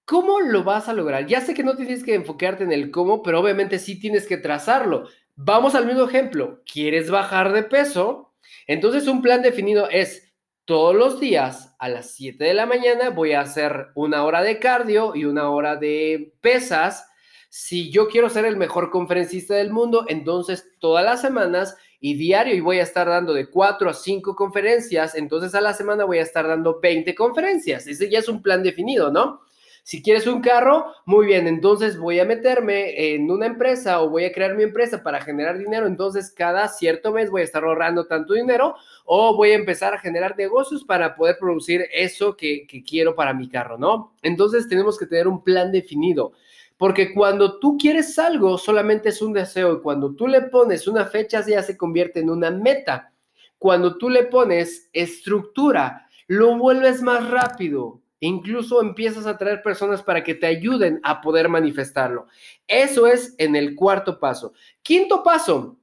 ¿Cómo 0.05 0.39
lo 0.39 0.63
vas 0.63 0.89
a 0.89 0.93
lograr? 0.93 1.27
Ya 1.27 1.41
sé 1.41 1.53
que 1.53 1.63
no 1.63 1.75
tienes 1.75 2.03
que 2.03 2.15
enfocarte 2.15 2.63
en 2.63 2.71
el 2.71 2.89
cómo, 2.89 3.21
pero 3.21 3.39
obviamente 3.39 3.77
sí 3.77 3.99
tienes 3.99 4.25
que 4.25 4.37
trazarlo. 4.37 5.07
Vamos 5.35 5.75
al 5.75 5.85
mismo 5.85 6.03
ejemplo. 6.03 6.63
¿Quieres 6.65 7.11
bajar 7.11 7.53
de 7.53 7.63
peso? 7.63 8.33
Entonces 8.65 9.07
un 9.07 9.21
plan 9.21 9.41
definido 9.41 9.87
es 9.89 10.28
todos 10.69 10.95
los 10.95 11.19
días 11.19 11.75
a 11.79 11.89
las 11.89 12.11
7 12.11 12.43
de 12.43 12.53
la 12.53 12.67
mañana 12.67 13.09
voy 13.09 13.31
a 13.31 13.41
hacer 13.41 13.87
una 13.95 14.23
hora 14.23 14.43
de 14.43 14.59
cardio 14.59 15.15
y 15.15 15.25
una 15.25 15.49
hora 15.49 15.77
de 15.77 16.35
pesas. 16.41 17.07
Si 17.49 17.89
yo 17.89 18.07
quiero 18.07 18.29
ser 18.29 18.45
el 18.45 18.55
mejor 18.55 18.91
conferencista 18.91 19.55
del 19.55 19.71
mundo, 19.71 20.05
entonces 20.07 20.69
todas 20.77 21.03
las 21.03 21.21
semanas 21.21 21.75
y 21.99 22.13
diario 22.13 22.53
y 22.53 22.59
voy 22.59 22.77
a 22.77 22.83
estar 22.83 23.07
dando 23.07 23.33
de 23.33 23.49
4 23.49 23.89
a 23.89 23.93
5 23.95 24.35
conferencias, 24.35 25.15
entonces 25.15 25.55
a 25.55 25.61
la 25.61 25.73
semana 25.73 26.05
voy 26.05 26.19
a 26.19 26.21
estar 26.21 26.47
dando 26.47 26.79
20 26.79 27.15
conferencias. 27.15 27.87
Ese 27.87 28.07
ya 28.07 28.19
es 28.19 28.29
un 28.29 28.43
plan 28.43 28.61
definido, 28.61 29.11
¿no? 29.11 29.41
Si 29.89 30.03
quieres 30.03 30.27
un 30.27 30.41
carro, 30.41 30.93
muy 31.07 31.25
bien, 31.25 31.47
entonces 31.47 31.97
voy 31.97 32.19
a 32.19 32.23
meterme 32.23 33.15
en 33.15 33.31
una 33.31 33.47
empresa 33.47 34.03
o 34.03 34.09
voy 34.11 34.23
a 34.23 34.31
crear 34.31 34.55
mi 34.55 34.61
empresa 34.61 35.01
para 35.01 35.19
generar 35.19 35.57
dinero, 35.57 35.87
entonces 35.87 36.31
cada 36.31 36.67
cierto 36.67 37.11
mes 37.11 37.31
voy 37.31 37.41
a 37.41 37.45
estar 37.45 37.63
ahorrando 37.63 38.05
tanto 38.05 38.35
dinero 38.35 38.75
o 39.05 39.35
voy 39.35 39.49
a 39.49 39.55
empezar 39.55 39.95
a 39.95 39.97
generar 39.97 40.37
negocios 40.37 40.83
para 40.83 41.15
poder 41.15 41.37
producir 41.39 41.87
eso 41.91 42.37
que, 42.37 42.67
quiero 42.87 43.15
para 43.15 43.33
mi 43.33 43.49
carro, 43.49 43.79
¿no? 43.79 44.13
Entonces 44.21 44.67
tenemos 44.67 44.95
que 44.95 45.07
tener 45.07 45.27
un 45.27 45.43
plan 45.43 45.71
definido. 45.71 46.33
Porque 46.77 47.11
cuando 47.11 47.57
tú 47.57 47.75
quieres 47.75 48.19
algo, 48.19 48.59
solamente 48.59 49.09
es 49.09 49.23
un 49.23 49.33
deseo 49.33 49.73
y 49.73 49.81
cuando 49.81 50.13
tú 50.13 50.27
le 50.27 50.41
pones 50.41 50.87
una 50.87 51.07
fecha, 51.07 51.43
ya 51.43 51.63
se 51.63 51.75
convierte 51.75 52.19
en 52.19 52.29
una 52.29 52.51
meta. 52.51 53.11
Cuando 53.57 53.97
tú 53.97 54.07
le 54.11 54.25
pones 54.25 54.87
estructura, 54.93 56.07
lo 56.27 56.55
vuelves 56.59 57.01
más 57.01 57.27
rápido. 57.31 58.03
Incluso 58.21 58.81
empiezas 58.81 59.25
a 59.25 59.37
traer 59.37 59.61
personas 59.61 60.03
para 60.03 60.23
que 60.23 60.35
te 60.35 60.47
ayuden 60.47 60.99
a 61.03 61.21
poder 61.21 61.47
manifestarlo. 61.47 62.27
Eso 62.67 63.07
es 63.07 63.35
en 63.37 63.55
el 63.55 63.75
cuarto 63.75 64.19
paso. 64.19 64.53
Quinto 64.81 65.23
paso, 65.23 65.77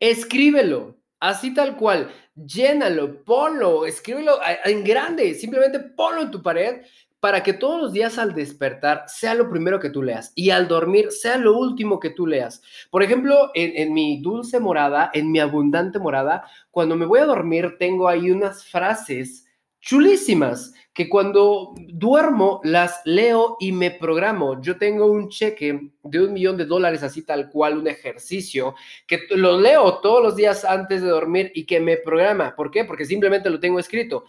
escríbelo. 0.00 0.96
Así 1.18 1.54
tal 1.54 1.76
cual, 1.76 2.10
llénalo, 2.34 3.24
ponlo, 3.24 3.86
escríbelo 3.86 4.38
en 4.66 4.84
grande, 4.84 5.34
simplemente 5.34 5.80
ponlo 5.80 6.20
en 6.20 6.30
tu 6.30 6.42
pared 6.42 6.82
para 7.20 7.42
que 7.42 7.54
todos 7.54 7.80
los 7.80 7.92
días 7.94 8.18
al 8.18 8.34
despertar 8.34 9.04
sea 9.08 9.34
lo 9.34 9.48
primero 9.48 9.80
que 9.80 9.88
tú 9.88 10.02
leas 10.02 10.32
y 10.34 10.50
al 10.50 10.68
dormir 10.68 11.10
sea 11.10 11.38
lo 11.38 11.56
último 11.56 11.98
que 11.98 12.10
tú 12.10 12.26
leas. 12.26 12.62
Por 12.90 13.02
ejemplo, 13.02 13.50
en, 13.54 13.72
en, 13.76 13.94
mi 13.94 14.20
dulce 14.20 14.60
morada, 14.60 15.10
en 15.14 15.32
mi 15.32 15.40
abundante 15.40 15.98
morada, 15.98 16.44
cuando 16.70 16.94
me 16.96 17.06
voy 17.06 17.20
a 17.20 17.26
dormir 17.26 17.76
tengo 17.78 18.08
ahí 18.08 18.30
unas 18.30 18.66
frases 18.66 19.45
chulísimas 19.86 20.74
que 20.92 21.08
cuando 21.08 21.74
duermo 21.88 22.60
las 22.64 23.00
leo 23.04 23.56
y 23.60 23.70
me 23.70 23.92
programo. 23.92 24.60
Yo 24.60 24.78
tengo 24.78 25.06
un 25.06 25.28
cheque 25.28 25.92
de 26.02 26.20
un 26.20 26.32
millón 26.32 26.56
de 26.56 26.64
dólares, 26.64 27.02
así 27.02 27.22
tal 27.22 27.50
cual, 27.50 27.78
un 27.78 27.86
ejercicio, 27.86 28.74
que 29.06 29.20
lo 29.30 29.60
leo 29.60 30.00
todos 30.00 30.22
los 30.22 30.34
días 30.34 30.64
antes 30.64 31.02
de 31.02 31.08
dormir 31.08 31.52
y 31.54 31.66
que 31.66 31.78
me 31.78 31.98
programa. 31.98 32.56
¿Por 32.56 32.70
qué? 32.70 32.84
Porque 32.84 33.04
simplemente 33.04 33.48
lo 33.48 33.60
tengo 33.60 33.78
escrito. 33.78 34.24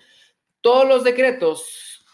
Todos 0.62 0.88
los 0.88 1.04
decretos, 1.04 2.06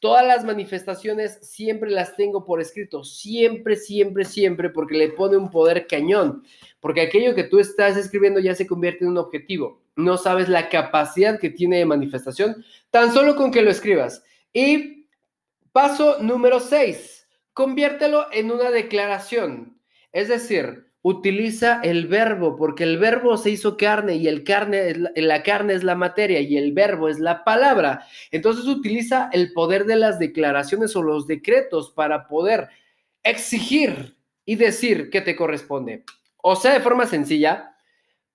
todas 0.00 0.26
las 0.26 0.44
manifestaciones, 0.44 1.40
siempre 1.42 1.90
las 1.90 2.16
tengo 2.16 2.46
por 2.46 2.60
escrito. 2.60 3.04
Siempre, 3.04 3.76
siempre, 3.76 4.24
siempre, 4.24 4.70
porque 4.70 4.96
le 4.96 5.10
pone 5.10 5.36
un 5.36 5.50
poder 5.50 5.86
cañón. 5.86 6.42
Porque 6.80 7.02
aquello 7.02 7.34
que 7.34 7.44
tú 7.44 7.58
estás 7.58 7.98
escribiendo 7.98 8.40
ya 8.40 8.54
se 8.54 8.66
convierte 8.66 9.04
en 9.04 9.10
un 9.10 9.18
objetivo 9.18 9.82
no 9.98 10.16
sabes 10.16 10.48
la 10.48 10.68
capacidad 10.68 11.40
que 11.40 11.50
tiene 11.50 11.78
de 11.78 11.84
manifestación, 11.84 12.64
tan 12.90 13.12
solo 13.12 13.34
con 13.34 13.50
que 13.50 13.62
lo 13.62 13.70
escribas. 13.70 14.22
Y 14.52 15.08
paso 15.72 16.22
número 16.22 16.60
6, 16.60 17.28
conviértelo 17.52 18.26
en 18.32 18.52
una 18.52 18.70
declaración. 18.70 19.76
Es 20.12 20.28
decir, 20.28 20.86
utiliza 21.02 21.80
el 21.82 22.06
verbo, 22.06 22.56
porque 22.56 22.84
el 22.84 22.98
verbo 22.98 23.36
se 23.36 23.50
hizo 23.50 23.76
carne 23.76 24.14
y 24.14 24.28
el 24.28 24.44
carne, 24.44 24.94
la 25.16 25.42
carne 25.42 25.74
es 25.74 25.82
la 25.82 25.96
materia 25.96 26.40
y 26.40 26.56
el 26.56 26.72
verbo 26.72 27.08
es 27.08 27.18
la 27.18 27.42
palabra. 27.42 28.06
Entonces 28.30 28.66
utiliza 28.66 29.28
el 29.32 29.52
poder 29.52 29.84
de 29.84 29.96
las 29.96 30.20
declaraciones 30.20 30.94
o 30.94 31.02
los 31.02 31.26
decretos 31.26 31.90
para 31.90 32.28
poder 32.28 32.68
exigir 33.24 34.16
y 34.44 34.54
decir 34.54 35.10
que 35.10 35.22
te 35.22 35.34
corresponde. 35.34 36.04
O 36.36 36.54
sea, 36.54 36.72
de 36.72 36.80
forma 36.80 37.04
sencilla, 37.04 37.74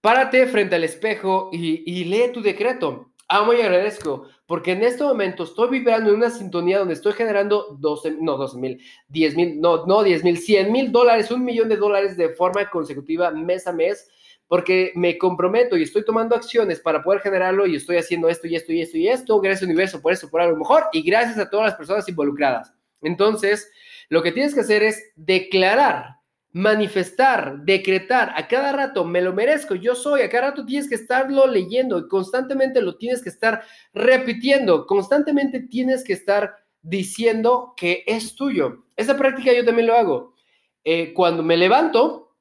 Párate 0.03 0.47
frente 0.47 0.75
al 0.75 0.83
espejo 0.83 1.49
y, 1.53 2.03
lee 2.03 2.33
tu 2.33 2.41
decreto. 2.41 3.13
Amo 3.29 3.53
y 3.53 3.61
agradezco, 3.61 4.27
porque 4.45 4.73
en 4.73 4.83
este 4.83 5.01
momento 5.01 5.45
estoy 5.45 5.69
vibrando 5.69 6.09
en 6.09 6.17
una 6.17 6.29
sintonía 6.29 6.79
donde 6.79 6.95
estoy 6.95 7.13
generando 7.13 7.77
12, 7.79 8.17
no 8.19 8.35
12 8.35 8.57
mil, 8.57 8.81
10 9.07 9.35
mil, 9.37 9.61
no, 9.61 9.85
no 9.85 10.03
10 10.03 10.25
mil, 10.25 10.37
100 10.37 10.71
mil 10.73 10.91
dólares, 10.91 11.31
un 11.31 11.45
millón 11.45 11.69
de 11.69 11.77
dólares 11.77 12.17
de 12.17 12.33
forma 12.33 12.69
consecutiva 12.69 13.31
mes 13.31 13.65
a 13.65 13.71
mes, 13.71 14.09
porque 14.49 14.91
me 14.95 15.17
comprometo 15.17 15.77
y 15.77 15.83
estoy 15.83 16.03
tomando 16.03 16.35
acciones 16.35 16.81
para 16.81 17.01
poder 17.01 17.21
generarlo 17.21 17.65
y 17.65 17.77
estoy 17.77 17.95
haciendo 17.95 18.27
esto 18.27 18.45
y 18.45 18.57
esto 18.57 18.73
y 18.73 18.81
esto 18.81 18.97
y 18.97 19.07
esto. 19.07 19.39
Gracias 19.39 19.63
universo 19.63 20.01
por 20.01 20.11
eso, 20.11 20.29
por 20.29 20.41
algo 20.41 20.57
mejor 20.57 20.83
y 20.91 21.01
gracias 21.01 21.37
a 21.37 21.49
todas 21.49 21.67
las 21.67 21.75
personas 21.75 22.09
involucradas. 22.09 22.73
Entonces, 23.01 23.71
lo 24.09 24.21
que 24.21 24.33
tienes 24.33 24.53
que 24.53 24.59
hacer 24.59 24.83
es 24.83 25.13
declarar 25.15 26.17
manifestar, 26.53 27.63
decretar, 27.63 28.31
a 28.35 28.47
cada 28.47 28.71
rato 28.71 29.03
me 29.03 29.21
lo 29.21 29.33
merezco, 29.33 29.73
yo 29.73 29.95
soy, 29.95 30.21
a 30.21 30.29
cada 30.29 30.49
rato 30.49 30.65
tienes 30.65 30.87
que 30.87 30.95
estarlo 30.95 31.47
leyendo 31.47 31.97
y 31.97 32.07
constantemente 32.07 32.79
lo 32.79 32.95
tienes 32.95 33.23
que 33.23 33.29
estar 33.29 33.63
repitiendo, 33.91 34.85
constantemente 34.85 35.61
tienes 35.61 36.03
que 36.03 36.13
estar 36.13 36.55
diciendo 36.83 37.73
que 37.75 38.03
es 38.05 38.35
tuyo. 38.35 38.85
Esa 38.95 39.17
práctica 39.17 39.51
yo 39.51 39.65
también 39.65 39.87
lo 39.87 39.95
hago. 39.95 40.35
Eh, 40.83 41.11
cuando 41.13 41.41
me 41.41 41.57
levanto, 41.57 42.35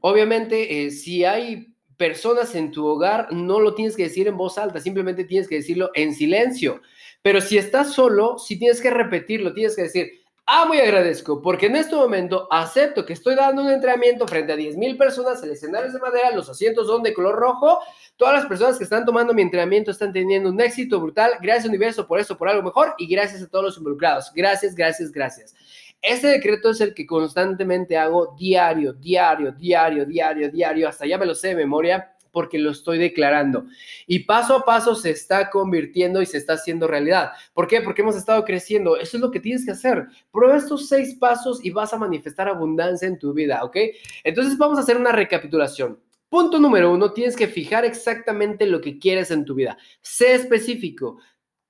obviamente, 0.00 0.84
eh, 0.84 0.90
si 0.90 1.24
hay 1.24 1.74
personas 1.96 2.54
en 2.54 2.70
tu 2.70 2.86
hogar, 2.86 3.32
no 3.32 3.60
lo 3.60 3.74
tienes 3.74 3.96
que 3.96 4.04
decir 4.04 4.28
en 4.28 4.36
voz 4.36 4.58
alta, 4.58 4.78
simplemente 4.78 5.24
tienes 5.24 5.48
que 5.48 5.56
decirlo 5.56 5.90
en 5.94 6.14
silencio. 6.14 6.82
Pero 7.22 7.40
si 7.40 7.56
estás 7.56 7.94
solo, 7.94 8.38
si 8.38 8.58
tienes 8.58 8.80
que 8.80 8.90
repetirlo, 8.90 9.54
tienes 9.54 9.74
que 9.74 9.82
decir, 9.82 10.10
Ah, 10.50 10.64
muy 10.66 10.78
agradezco, 10.78 11.42
porque 11.42 11.66
en 11.66 11.76
este 11.76 11.94
momento 11.94 12.48
acepto 12.50 13.04
que 13.04 13.12
estoy 13.12 13.34
dando 13.34 13.60
un 13.60 13.68
entrenamiento 13.68 14.26
frente 14.26 14.54
a 14.54 14.56
10.000 14.56 14.96
personas, 14.96 15.42
el 15.42 15.50
escenario 15.50 15.92
de 15.92 15.98
madera, 15.98 16.34
los 16.34 16.48
asientos 16.48 16.86
son 16.86 17.02
de 17.02 17.12
color 17.12 17.36
rojo, 17.36 17.80
todas 18.16 18.32
las 18.32 18.46
personas 18.46 18.78
que 18.78 18.84
están 18.84 19.04
tomando 19.04 19.34
mi 19.34 19.42
entrenamiento 19.42 19.90
están 19.90 20.10
teniendo 20.10 20.48
un 20.48 20.58
éxito 20.58 21.00
brutal, 21.00 21.32
gracias 21.42 21.66
universo 21.66 22.06
por 22.06 22.18
eso, 22.18 22.38
por 22.38 22.48
algo 22.48 22.62
mejor, 22.62 22.94
y 22.96 23.06
gracias 23.06 23.42
a 23.42 23.46
todos 23.46 23.62
los 23.66 23.76
involucrados, 23.76 24.32
gracias, 24.34 24.74
gracias, 24.74 25.12
gracias. 25.12 25.54
Este 26.00 26.28
decreto 26.28 26.70
es 26.70 26.80
el 26.80 26.94
que 26.94 27.06
constantemente 27.06 27.98
hago 27.98 28.34
diario, 28.38 28.94
diario, 28.94 29.52
diario, 29.52 30.06
diario, 30.06 30.50
diario, 30.50 30.88
hasta 30.88 31.04
ya 31.04 31.18
me 31.18 31.26
lo 31.26 31.34
sé 31.34 31.48
de 31.48 31.56
memoria, 31.56 32.16
porque 32.38 32.56
lo 32.56 32.70
estoy 32.70 32.98
declarando. 32.98 33.66
Y 34.06 34.20
paso 34.20 34.54
a 34.54 34.64
paso 34.64 34.94
se 34.94 35.10
está 35.10 35.50
convirtiendo 35.50 36.22
y 36.22 36.26
se 36.26 36.38
está 36.38 36.52
haciendo 36.52 36.86
realidad. 36.86 37.32
¿Por 37.52 37.66
qué? 37.66 37.80
Porque 37.80 38.02
hemos 38.02 38.14
estado 38.14 38.44
creciendo. 38.44 38.96
Eso 38.96 39.16
es 39.16 39.20
lo 39.20 39.32
que 39.32 39.40
tienes 39.40 39.64
que 39.64 39.72
hacer. 39.72 40.06
Prueba 40.30 40.56
estos 40.56 40.86
seis 40.86 41.16
pasos 41.16 41.58
y 41.64 41.72
vas 41.72 41.92
a 41.92 41.98
manifestar 41.98 42.48
abundancia 42.48 43.08
en 43.08 43.18
tu 43.18 43.32
vida, 43.32 43.64
¿ok? 43.64 43.76
Entonces 44.22 44.56
vamos 44.56 44.78
a 44.78 44.82
hacer 44.82 44.96
una 44.96 45.10
recapitulación. 45.10 45.98
Punto 46.28 46.60
número 46.60 46.92
uno, 46.92 47.12
tienes 47.12 47.34
que 47.34 47.48
fijar 47.48 47.84
exactamente 47.84 48.66
lo 48.66 48.80
que 48.80 49.00
quieres 49.00 49.32
en 49.32 49.44
tu 49.44 49.56
vida. 49.56 49.76
Sé 50.00 50.34
específico. 50.34 51.18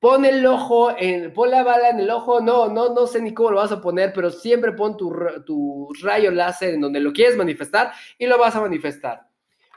Pon 0.00 0.26
el 0.26 0.44
ojo, 0.44 0.94
en, 0.98 1.32
pon 1.32 1.50
la 1.50 1.62
bala 1.62 1.88
en 1.88 2.00
el 2.00 2.10
ojo, 2.10 2.42
no, 2.42 2.68
no, 2.68 2.92
no 2.92 3.06
sé 3.06 3.22
ni 3.22 3.32
cómo 3.32 3.52
lo 3.52 3.56
vas 3.56 3.72
a 3.72 3.80
poner, 3.80 4.12
pero 4.12 4.30
siempre 4.30 4.72
pon 4.72 4.98
tu, 4.98 5.16
tu 5.46 5.88
rayo 6.02 6.30
láser 6.30 6.74
en 6.74 6.82
donde 6.82 7.00
lo 7.00 7.10
quieres 7.14 7.38
manifestar 7.38 7.92
y 8.18 8.26
lo 8.26 8.36
vas 8.36 8.54
a 8.54 8.60
manifestar. 8.60 9.27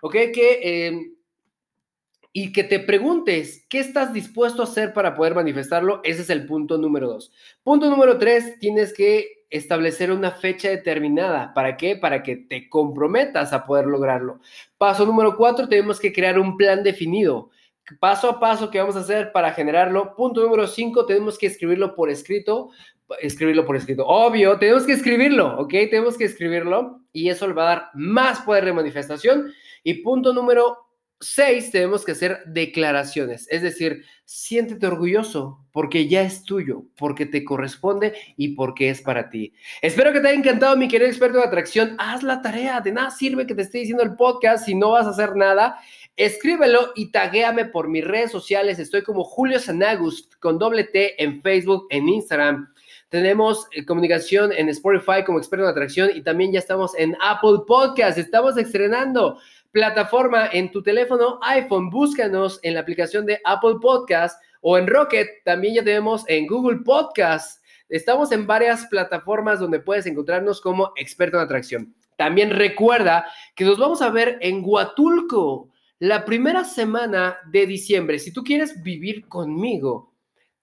¿Ok? 0.02 0.14
Que 0.34 0.88
em, 0.88 1.16
y 2.34 2.54
que 2.54 2.64
te 2.64 2.80
preguntes 2.80 3.66
qué 3.70 3.80
estás 3.80 4.14
dispuesto 4.14 4.62
a 4.62 4.66
hacer 4.66 4.94
para 4.94 5.16
poder 5.16 5.36
manifestarlo. 5.36 6.02
Ese 6.04 6.22
es 6.22 6.30
el 6.30 6.46
punto 6.46 6.78
número 6.78 7.08
dos. 7.10 7.34
Punto 7.64 7.90
número 7.90 8.18
tres, 8.18 8.58
tienes 8.60 8.94
que 8.94 9.46
establecer 9.50 10.12
una 10.12 10.32
fecha 10.32 10.70
determinada. 10.70 11.54
¿Para 11.54 11.76
qué? 11.76 11.98
Para 11.98 12.24
que 12.24 12.38
te 12.38 12.70
comprometas 12.70 13.52
a 13.52 13.66
poder 13.66 13.86
lograrlo. 13.86 14.40
Paso 14.78 15.06
número 15.06 15.36
cuatro, 15.36 15.68
tenemos 15.68 16.00
que 16.00 16.14
crear 16.14 16.40
un 16.40 16.56
plan 16.56 16.84
definido. 16.84 17.50
Paso 18.00 18.30
a 18.30 18.40
paso 18.40 18.72
que 18.72 18.80
vamos 18.80 18.96
a 18.96 19.02
hacer 19.02 19.34
para 19.34 19.52
generarlo. 19.52 20.16
Punto 20.16 20.42
número 20.42 20.68
cinco, 20.68 21.06
tenemos 21.06 21.38
que 21.38 21.48
escribirlo 21.48 21.96
por 21.96 22.10
escrito. 22.10 22.70
Escribirlo 23.20 23.66
por 23.66 23.76
escrito. 23.76 24.06
Obvio, 24.08 24.58
tenemos 24.58 24.86
que 24.86 24.94
escribirlo, 24.94 25.60
¿ok? 25.60 25.70
Tenemos 25.70 26.18
que 26.18 26.24
escribirlo 26.24 27.02
y 27.12 27.28
eso 27.28 27.46
le 27.46 27.54
va 27.54 27.64
a 27.64 27.76
dar 27.76 27.90
más 27.94 28.40
poder 28.40 28.64
de 28.64 28.72
manifestación. 28.72 29.52
Y 29.84 29.96
punto 29.96 30.34
número 30.34 30.92
Seis, 31.24 31.70
tenemos 31.70 32.04
que 32.04 32.14
hacer 32.14 32.40
declaraciones, 32.48 33.46
es 33.52 33.62
decir, 33.62 34.04
siéntete 34.26 34.88
orgulloso 34.88 35.60
porque 35.72 36.08
ya 36.08 36.24
es 36.24 36.44
tuyo, 36.44 36.86
porque 36.98 37.28
te 37.28 37.46
corresponde 37.46 38.16
y 38.38 38.56
porque 38.56 38.90
es 38.90 39.04
para 39.04 39.30
ti. 39.30 39.54
Espero 39.84 40.12
que 40.12 40.20
te 40.20 40.30
haya 40.30 40.40
encantado, 40.40 40.76
mi 40.76 40.88
querido 40.88 41.08
experto 41.08 41.38
de 41.38 41.44
atracción. 41.44 41.96
Haz 42.00 42.24
la 42.24 42.42
tarea, 42.42 42.82
de 42.82 42.92
nada 42.92 43.12
sirve 43.12 43.46
que 43.46 43.54
te 43.54 43.62
esté 43.62 43.78
diciendo 43.78 44.02
el 44.02 44.16
podcast 44.16 44.66
si 44.66 44.74
no 44.74 44.92
vas 44.92 45.06
a 45.06 45.12
hacer 45.12 45.36
nada. 45.36 45.80
Escríbelo 46.16 46.92
y 46.96 47.12
taguéame 47.12 47.66
por 47.66 47.88
mis 47.88 48.04
redes 48.04 48.32
sociales. 48.32 48.80
Estoy 48.80 49.04
como 49.04 49.24
Julio 49.24 49.60
Sanagust 49.60 50.34
con 50.40 50.58
doble 50.58 50.86
T 50.86 51.24
en 51.24 51.44
Facebook, 51.44 51.86
en 51.92 52.10
Instagram. 52.10 52.74
Tenemos 53.10 53.68
eh, 53.74 53.86
comunicación 53.86 54.52
en 54.54 54.70
Spotify 54.70 55.24
como 55.24 55.38
experto 55.38 55.66
de 55.66 55.72
atracción 55.72 56.10
y 56.16 56.22
también 56.24 56.52
ya 56.52 56.60
estamos 56.60 56.98
en 56.98 57.16
Apple 57.22 57.60
Podcast. 57.68 58.18
Estamos 58.18 58.58
estrenando 58.58 59.38
plataforma 59.72 60.48
en 60.52 60.72
tu 60.72 60.84
teléfono 60.84 61.40
iPhone. 61.44 61.90
Búscanos 61.90 62.60
en 62.64 62.74
la 62.74 62.82
aplicación 62.82 63.26
de 63.26 63.40
Apple 63.46 63.76
Podcast 63.82 64.42
o 64.62 64.78
en 64.78 64.88
Rocket. 64.88 65.28
También 65.44 65.76
ya 65.76 65.84
tenemos 65.84 66.24
en 66.28 66.48
Google 66.48 66.80
Podcast. 66.80 67.64
Estamos 67.90 68.32
en 68.32 68.48
varias 68.48 68.86
plataformas 68.88 69.60
donde 69.60 69.80
puedes 69.80 70.06
encontrarnos 70.06 70.62
como 70.62 70.92
experto 70.96 71.38
en 71.38 71.44
atracción. 71.44 71.96
También 72.18 72.52
recuerda 72.52 73.26
que 73.56 73.66
nos 73.66 73.78
vamos 73.78 74.02
a 74.02 74.10
ver 74.10 74.38
en 74.42 74.62
Huatulco 74.64 75.70
la 76.00 76.26
primera 76.26 76.64
semana 76.64 77.38
de 77.52 77.66
diciembre. 77.66 78.20
Si 78.20 78.32
tú 78.32 78.44
quieres 78.44 78.82
vivir 78.84 79.28
conmigo 79.28 80.11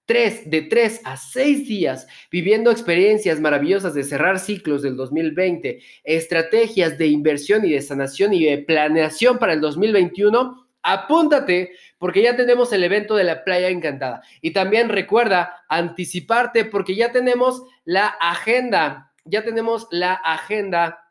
tres, 0.09 0.49
de 0.49 0.63
tres 0.63 1.01
a 1.03 1.17
seis 1.17 1.67
días 1.67 2.07
viviendo 2.31 2.71
experiencias 2.71 3.39
maravillosas 3.39 3.93
de 3.93 4.03
cerrar 4.03 4.39
ciclos 4.39 4.81
del 4.81 4.95
2020, 4.97 5.83
estrategias 6.03 6.97
de 6.97 7.05
inversión 7.05 7.63
y 7.63 7.73
de 7.73 7.81
sanación 7.83 8.33
y 8.33 8.43
de 8.43 8.57
planeación 8.57 9.37
para 9.37 9.53
el 9.53 9.61
2021, 9.61 10.67
apúntate 10.81 11.73
porque 11.99 12.23
ya 12.23 12.35
tenemos 12.35 12.73
el 12.73 12.83
evento 12.83 13.15
de 13.15 13.23
la 13.23 13.43
playa 13.43 13.69
encantada. 13.69 14.23
Y 14.41 14.49
también 14.49 14.89
recuerda 14.89 15.63
anticiparte 15.69 16.65
porque 16.65 16.95
ya 16.95 17.11
tenemos 17.11 17.61
la 17.85 18.07
agenda, 18.07 19.13
ya 19.25 19.43
tenemos 19.43 19.87
la 19.91 20.13
agenda 20.13 21.05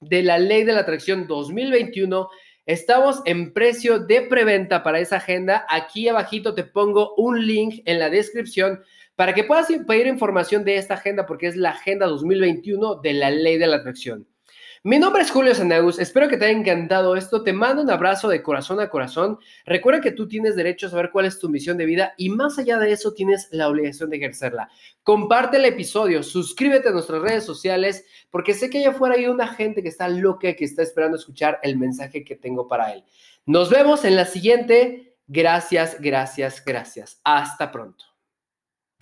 de 0.00 0.22
la 0.22 0.38
ley 0.38 0.64
de 0.64 0.72
la 0.72 0.80
atracción 0.80 1.26
2021 1.26 2.30
Estamos 2.66 3.22
en 3.24 3.52
precio 3.52 3.98
de 3.98 4.22
preventa 4.22 4.82
para 4.82 5.00
esa 5.00 5.16
agenda. 5.16 5.66
Aquí 5.68 6.08
abajito 6.08 6.54
te 6.54 6.62
pongo 6.62 7.14
un 7.16 7.46
link 7.46 7.82
en 7.86 7.98
la 7.98 8.10
descripción 8.10 8.82
para 9.16 9.34
que 9.34 9.44
puedas 9.44 9.68
pedir 9.86 10.06
información 10.06 10.64
de 10.64 10.76
esta 10.76 10.94
agenda 10.94 11.26
porque 11.26 11.46
es 11.46 11.56
la 11.56 11.70
agenda 11.70 12.06
2021 12.06 12.96
de 12.96 13.12
la 13.14 13.30
ley 13.30 13.58
de 13.58 13.66
la 13.66 13.76
atracción. 13.76 14.26
Mi 14.82 14.98
nombre 14.98 15.20
es 15.20 15.30
Julio 15.30 15.54
Sanagus, 15.54 15.98
espero 15.98 16.26
que 16.26 16.38
te 16.38 16.46
haya 16.46 16.58
encantado 16.58 17.14
esto, 17.14 17.42
te 17.42 17.52
mando 17.52 17.82
un 17.82 17.90
abrazo 17.90 18.28
de 18.28 18.42
corazón 18.42 18.80
a 18.80 18.88
corazón, 18.88 19.38
recuerda 19.66 20.00
que 20.00 20.10
tú 20.10 20.26
tienes 20.26 20.56
derecho 20.56 20.86
a 20.86 20.90
saber 20.90 21.10
cuál 21.10 21.26
es 21.26 21.38
tu 21.38 21.50
misión 21.50 21.76
de 21.76 21.84
vida 21.84 22.14
y 22.16 22.30
más 22.30 22.58
allá 22.58 22.78
de 22.78 22.90
eso 22.90 23.12
tienes 23.12 23.48
la 23.50 23.68
obligación 23.68 24.08
de 24.08 24.16
ejercerla. 24.16 24.70
Comparte 25.02 25.58
el 25.58 25.66
episodio, 25.66 26.22
suscríbete 26.22 26.88
a 26.88 26.92
nuestras 26.92 27.20
redes 27.20 27.44
sociales 27.44 28.06
porque 28.30 28.54
sé 28.54 28.70
que 28.70 28.78
allá 28.78 28.88
afuera 28.92 29.16
hay 29.16 29.26
una 29.26 29.48
gente 29.48 29.82
que 29.82 29.90
está 29.90 30.08
loca 30.08 30.54
que 30.54 30.64
está 30.64 30.82
esperando 30.82 31.18
escuchar 31.18 31.60
el 31.62 31.76
mensaje 31.76 32.24
que 32.24 32.36
tengo 32.36 32.66
para 32.66 32.94
él. 32.94 33.04
Nos 33.44 33.68
vemos 33.68 34.06
en 34.06 34.16
la 34.16 34.24
siguiente, 34.24 35.14
gracias, 35.28 36.00
gracias, 36.00 36.64
gracias. 36.64 37.20
Hasta 37.22 37.70
pronto. 37.70 38.09